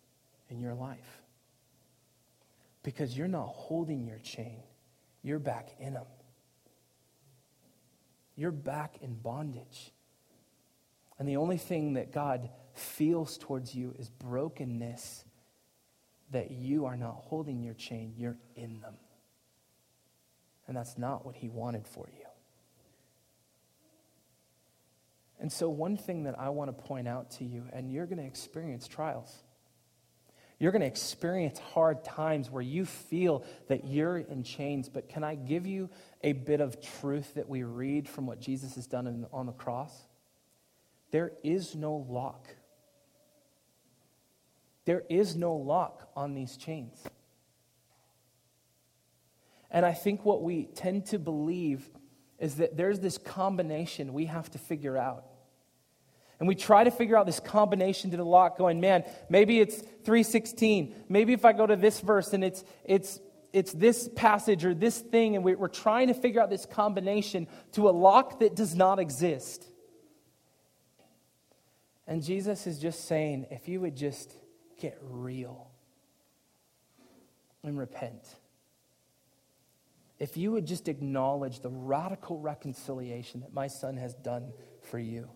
in 0.48 0.60
your 0.60 0.76
life. 0.76 1.24
Because 2.88 3.18
you're 3.18 3.28
not 3.28 3.48
holding 3.48 4.08
your 4.08 4.20
chain, 4.20 4.64
you're 5.22 5.40
back 5.40 5.72
in 5.78 5.96
them. 5.96 6.06
You're 8.38 8.50
back 8.50 9.00
in 9.02 9.14
bondage. 9.14 9.92
And 11.20 11.28
the 11.28 11.36
only 11.36 11.58
thing 11.58 11.96
that 11.96 12.14
God 12.14 12.50
feels 12.76 13.38
towards 13.38 13.76
you 13.76 13.94
is 14.00 14.10
brokenness 14.10 15.26
that 16.32 16.52
you 16.52 16.86
are 16.86 16.96
not 16.96 17.16
holding 17.26 17.62
your 17.62 17.74
chain, 17.74 18.14
you're 18.16 18.38
in 18.56 18.80
them. 18.80 18.96
And 20.66 20.78
that's 20.78 20.98
not 20.98 21.26
what 21.26 21.36
He 21.36 21.50
wanted 21.50 21.86
for 21.86 22.08
you. 22.08 22.26
And 25.42 25.52
so, 25.52 25.68
one 25.68 25.98
thing 25.98 26.24
that 26.24 26.40
I 26.40 26.48
want 26.52 26.70
to 26.70 26.84
point 26.86 27.10
out 27.10 27.32
to 27.32 27.44
you, 27.44 27.66
and 27.74 27.92
you're 27.92 28.06
going 28.06 28.20
to 28.20 28.26
experience 28.26 28.88
trials. 28.88 29.44
You're 30.60 30.72
going 30.72 30.82
to 30.82 30.88
experience 30.88 31.60
hard 31.60 32.04
times 32.04 32.50
where 32.50 32.64
you 32.64 32.86
feel 32.86 33.46
that 33.68 33.86
you're 33.86 34.18
in 34.18 34.44
chains. 34.44 34.90
But 34.90 35.08
can 35.08 35.24
I 35.24 35.36
give 35.36 35.68
you 35.68 35.90
a 36.24 36.34
bit 36.34 36.62
of 36.62 36.82
truth 36.82 37.36
that 37.36 37.48
we 37.48 37.64
read 37.64 38.10
from 38.10 38.26
what 38.26 38.40
Jesus 38.40 38.76
has 38.76 38.88
done 38.88 39.06
in, 39.06 39.28
on 39.32 39.46
the 39.46 39.52
cross? 39.52 39.94
There 41.12 41.34
is 41.44 41.76
no 41.76 42.06
lock. 42.10 42.48
There 44.86 45.04
is 45.10 45.36
no 45.36 45.54
lock 45.56 46.10
on 46.16 46.34
these 46.34 46.58
chains. 46.58 47.04
And 49.70 49.86
I 49.86 49.94
think 49.94 50.26
what 50.26 50.42
we 50.42 50.66
tend 50.66 51.06
to 51.08 51.20
believe 51.20 51.88
is 52.40 52.56
that 52.56 52.78
there's 52.78 53.00
this 53.00 53.18
combination 53.18 54.14
we 54.14 54.26
have 54.26 54.50
to 54.52 54.58
figure 54.58 54.98
out. 54.98 55.26
And 56.40 56.48
we 56.48 56.56
try 56.56 56.84
to 56.84 56.92
figure 56.92 57.18
out 57.18 57.26
this 57.26 57.40
combination 57.40 58.12
to 58.12 58.18
the 58.18 58.26
lock, 58.26 58.58
going, 58.58 58.80
man, 58.80 59.04
maybe 59.30 59.60
it's 59.60 59.78
316. 59.78 60.94
Maybe 61.10 61.34
if 61.34 61.46
I 61.46 61.54
go 61.54 61.66
to 61.66 61.76
this 61.76 62.00
verse 62.00 62.34
and 62.34 62.44
it's, 62.44 62.64
it's, 62.86 63.20
it's 63.54 63.74
this 63.74 64.08
passage 64.16 64.64
or 64.64 64.76
this 64.76 65.00
thing, 65.00 65.36
and 65.36 65.44
we're 65.44 65.68
trying 65.68 66.10
to 66.10 66.14
figure 66.14 66.42
out 66.42 66.50
this 66.50 66.66
combination 66.66 67.48
to 67.72 67.90
a 67.90 67.92
lock 67.92 68.40
that 68.40 68.56
does 68.56 68.76
not 68.76 69.00
exist. 69.00 69.66
And 72.06 72.24
Jesus 72.24 72.68
is 72.68 72.78
just 72.78 73.06
saying, 73.06 73.48
if 73.50 73.68
you 73.68 73.82
would 73.82 73.96
just 73.96 74.32
get 74.80 74.98
real 75.02 75.72
and 77.64 77.80
repent, 77.80 78.24
if 80.20 80.38
you 80.38 80.52
would 80.52 80.68
just 80.68 80.88
acknowledge 80.88 81.62
the 81.62 81.70
radical 81.70 82.40
reconciliation 82.40 83.42
that 83.42 83.54
my 83.54 83.68
son 83.68 83.98
has 83.98 84.14
done 84.14 84.54
for 84.84 85.00
you 85.00 85.30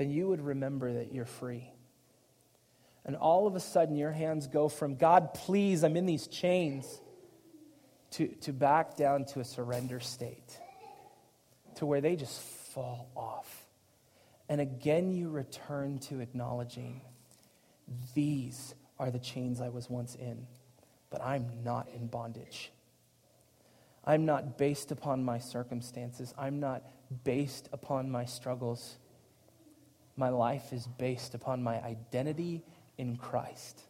then 0.00 0.08
you 0.08 0.28
would 0.28 0.40
remember 0.40 0.94
that 0.94 1.12
you're 1.12 1.26
free. 1.26 1.70
And 3.04 3.14
all 3.14 3.46
of 3.46 3.54
a 3.54 3.60
sudden, 3.60 3.96
your 3.96 4.12
hands 4.12 4.46
go 4.46 4.70
from, 4.70 4.94
God, 4.94 5.34
please, 5.34 5.84
I'm 5.84 5.94
in 5.94 6.06
these 6.06 6.26
chains, 6.26 6.86
to, 8.12 8.28
to 8.28 8.54
back 8.54 8.96
down 8.96 9.26
to 9.26 9.40
a 9.40 9.44
surrender 9.44 10.00
state, 10.00 10.58
to 11.74 11.84
where 11.84 12.00
they 12.00 12.16
just 12.16 12.40
fall 12.40 13.10
off. 13.14 13.66
And 14.48 14.58
again, 14.58 15.10
you 15.10 15.28
return 15.28 15.98
to 16.08 16.20
acknowledging, 16.20 17.02
these 18.14 18.74
are 18.98 19.10
the 19.10 19.18
chains 19.18 19.60
I 19.60 19.68
was 19.68 19.90
once 19.90 20.14
in, 20.14 20.46
but 21.10 21.20
I'm 21.22 21.62
not 21.62 21.90
in 21.94 22.06
bondage. 22.06 22.72
I'm 24.02 24.24
not 24.24 24.56
based 24.56 24.92
upon 24.92 25.22
my 25.26 25.40
circumstances. 25.40 26.32
I'm 26.38 26.58
not 26.58 26.84
based 27.22 27.68
upon 27.70 28.10
my 28.10 28.24
struggles 28.24 28.96
my 30.16 30.28
life 30.28 30.72
is 30.72 30.86
based 30.86 31.34
upon 31.34 31.62
my 31.62 31.82
identity 31.82 32.62
in 32.98 33.16
Christ, 33.16 33.82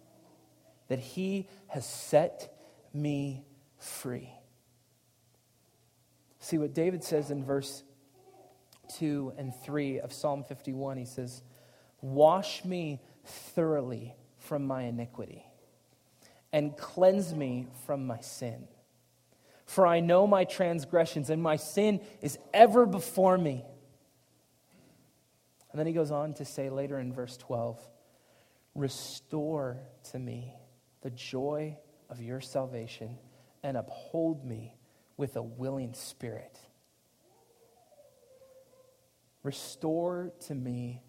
that 0.89 0.99
He 0.99 1.49
has 1.69 1.87
set 1.87 2.57
me 2.93 3.45
free. 3.79 4.31
See 6.39 6.59
what 6.59 6.75
David 6.75 7.05
says 7.05 7.31
in 7.31 7.45
verse 7.45 7.83
2 8.99 9.35
and 9.37 9.55
3 9.55 10.01
of 10.01 10.13
Psalm 10.13 10.45
51. 10.45 10.97
He 10.97 11.05
says, 11.05 11.43
Wash 12.01 12.65
me 12.65 13.01
thoroughly 13.25 14.15
from 14.39 14.67
my 14.67 14.83
iniquity 14.85 15.45
and 16.53 16.77
cleanse 16.77 17.35
me 17.35 17.69
from 17.87 18.07
my 18.07 18.21
sin. 18.21 18.67
For 19.67 19.87
I 19.87 20.01
know 20.01 20.27
my 20.27 20.45
transgressions, 20.45 21.31
and 21.31 21.41
my 21.41 21.57
sin 21.57 22.01
is 22.21 22.39
ever 22.53 22.87
before 22.87 23.39
me. 23.39 23.65
And 25.71 25.79
then 25.79 25.87
he 25.87 25.93
goes 25.93 26.11
on 26.11 26.35
to 26.35 26.45
say 26.45 26.69
later 26.69 26.99
in 26.99 27.13
verse 27.13 27.37
12 27.37 27.79
Restore 28.75 29.79
to 30.13 30.19
me 30.19 30.55
the 31.03 31.11
joy 31.11 31.77
of 32.09 32.21
your 32.21 32.41
salvation 32.41 33.19
and 33.63 33.77
uphold 33.77 34.45
me 34.45 34.77
with 35.17 35.37
a 35.37 35.43
willing 35.43 35.93
spirit. 35.95 36.59
Restore 39.43 40.33
to 40.47 40.55
me 40.55 41.03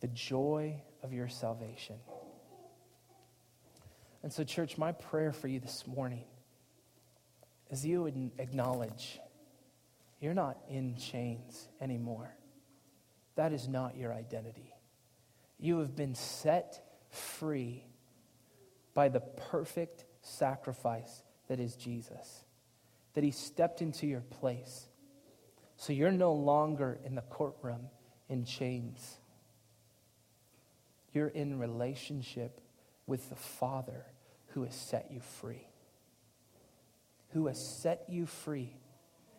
the 0.00 0.08
joy 0.08 0.82
of 1.02 1.12
your 1.12 1.28
salvation. 1.28 1.96
And 4.22 4.32
so, 4.32 4.44
church, 4.44 4.76
my 4.76 4.92
prayer 4.92 5.32
for 5.32 5.48
you 5.48 5.60
this 5.60 5.86
morning 5.86 6.24
is 7.70 7.86
you 7.86 8.02
would 8.02 8.30
acknowledge 8.38 9.18
you're 10.20 10.34
not 10.34 10.58
in 10.68 10.96
chains 10.96 11.68
anymore. 11.80 12.34
That 13.40 13.54
is 13.54 13.68
not 13.68 13.96
your 13.96 14.12
identity. 14.12 14.74
You 15.58 15.78
have 15.78 15.96
been 15.96 16.14
set 16.14 16.84
free 17.08 17.86
by 18.92 19.08
the 19.08 19.20
perfect 19.20 20.04
sacrifice 20.20 21.22
that 21.48 21.58
is 21.58 21.74
Jesus, 21.74 22.44
that 23.14 23.24
he 23.24 23.30
stepped 23.30 23.80
into 23.80 24.06
your 24.06 24.20
place. 24.20 24.90
So 25.78 25.94
you're 25.94 26.10
no 26.10 26.34
longer 26.34 27.00
in 27.02 27.14
the 27.14 27.22
courtroom 27.22 27.88
in 28.28 28.44
chains. 28.44 29.16
You're 31.14 31.28
in 31.28 31.58
relationship 31.58 32.60
with 33.06 33.30
the 33.30 33.36
Father 33.36 34.04
who 34.48 34.64
has 34.64 34.74
set 34.74 35.10
you 35.10 35.20
free. 35.20 35.66
Who 37.30 37.46
has 37.46 37.58
set 37.58 38.04
you 38.06 38.26
free. 38.26 38.76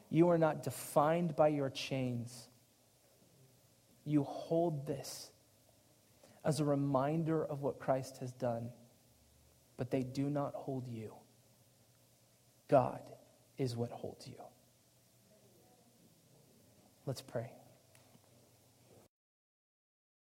You 0.09 0.29
are 0.29 0.39
not 0.39 0.63
defined 0.63 1.35
by 1.35 1.49
your 1.49 1.69
chains 1.69 2.47
you 4.05 4.23
hold 4.23 4.85
this 4.87 5.29
as 6.43 6.59
a 6.59 6.65
reminder 6.65 7.45
of 7.45 7.61
what 7.61 7.79
Christ 7.79 8.17
has 8.17 8.31
done, 8.31 8.69
but 9.77 9.91
they 9.91 10.03
do 10.03 10.29
not 10.29 10.53
hold 10.53 10.87
you. 10.87 11.13
God 12.67 13.01
is 13.57 13.75
what 13.75 13.91
holds 13.91 14.27
you. 14.27 14.41
Let's 17.05 17.21
pray. 17.21 17.51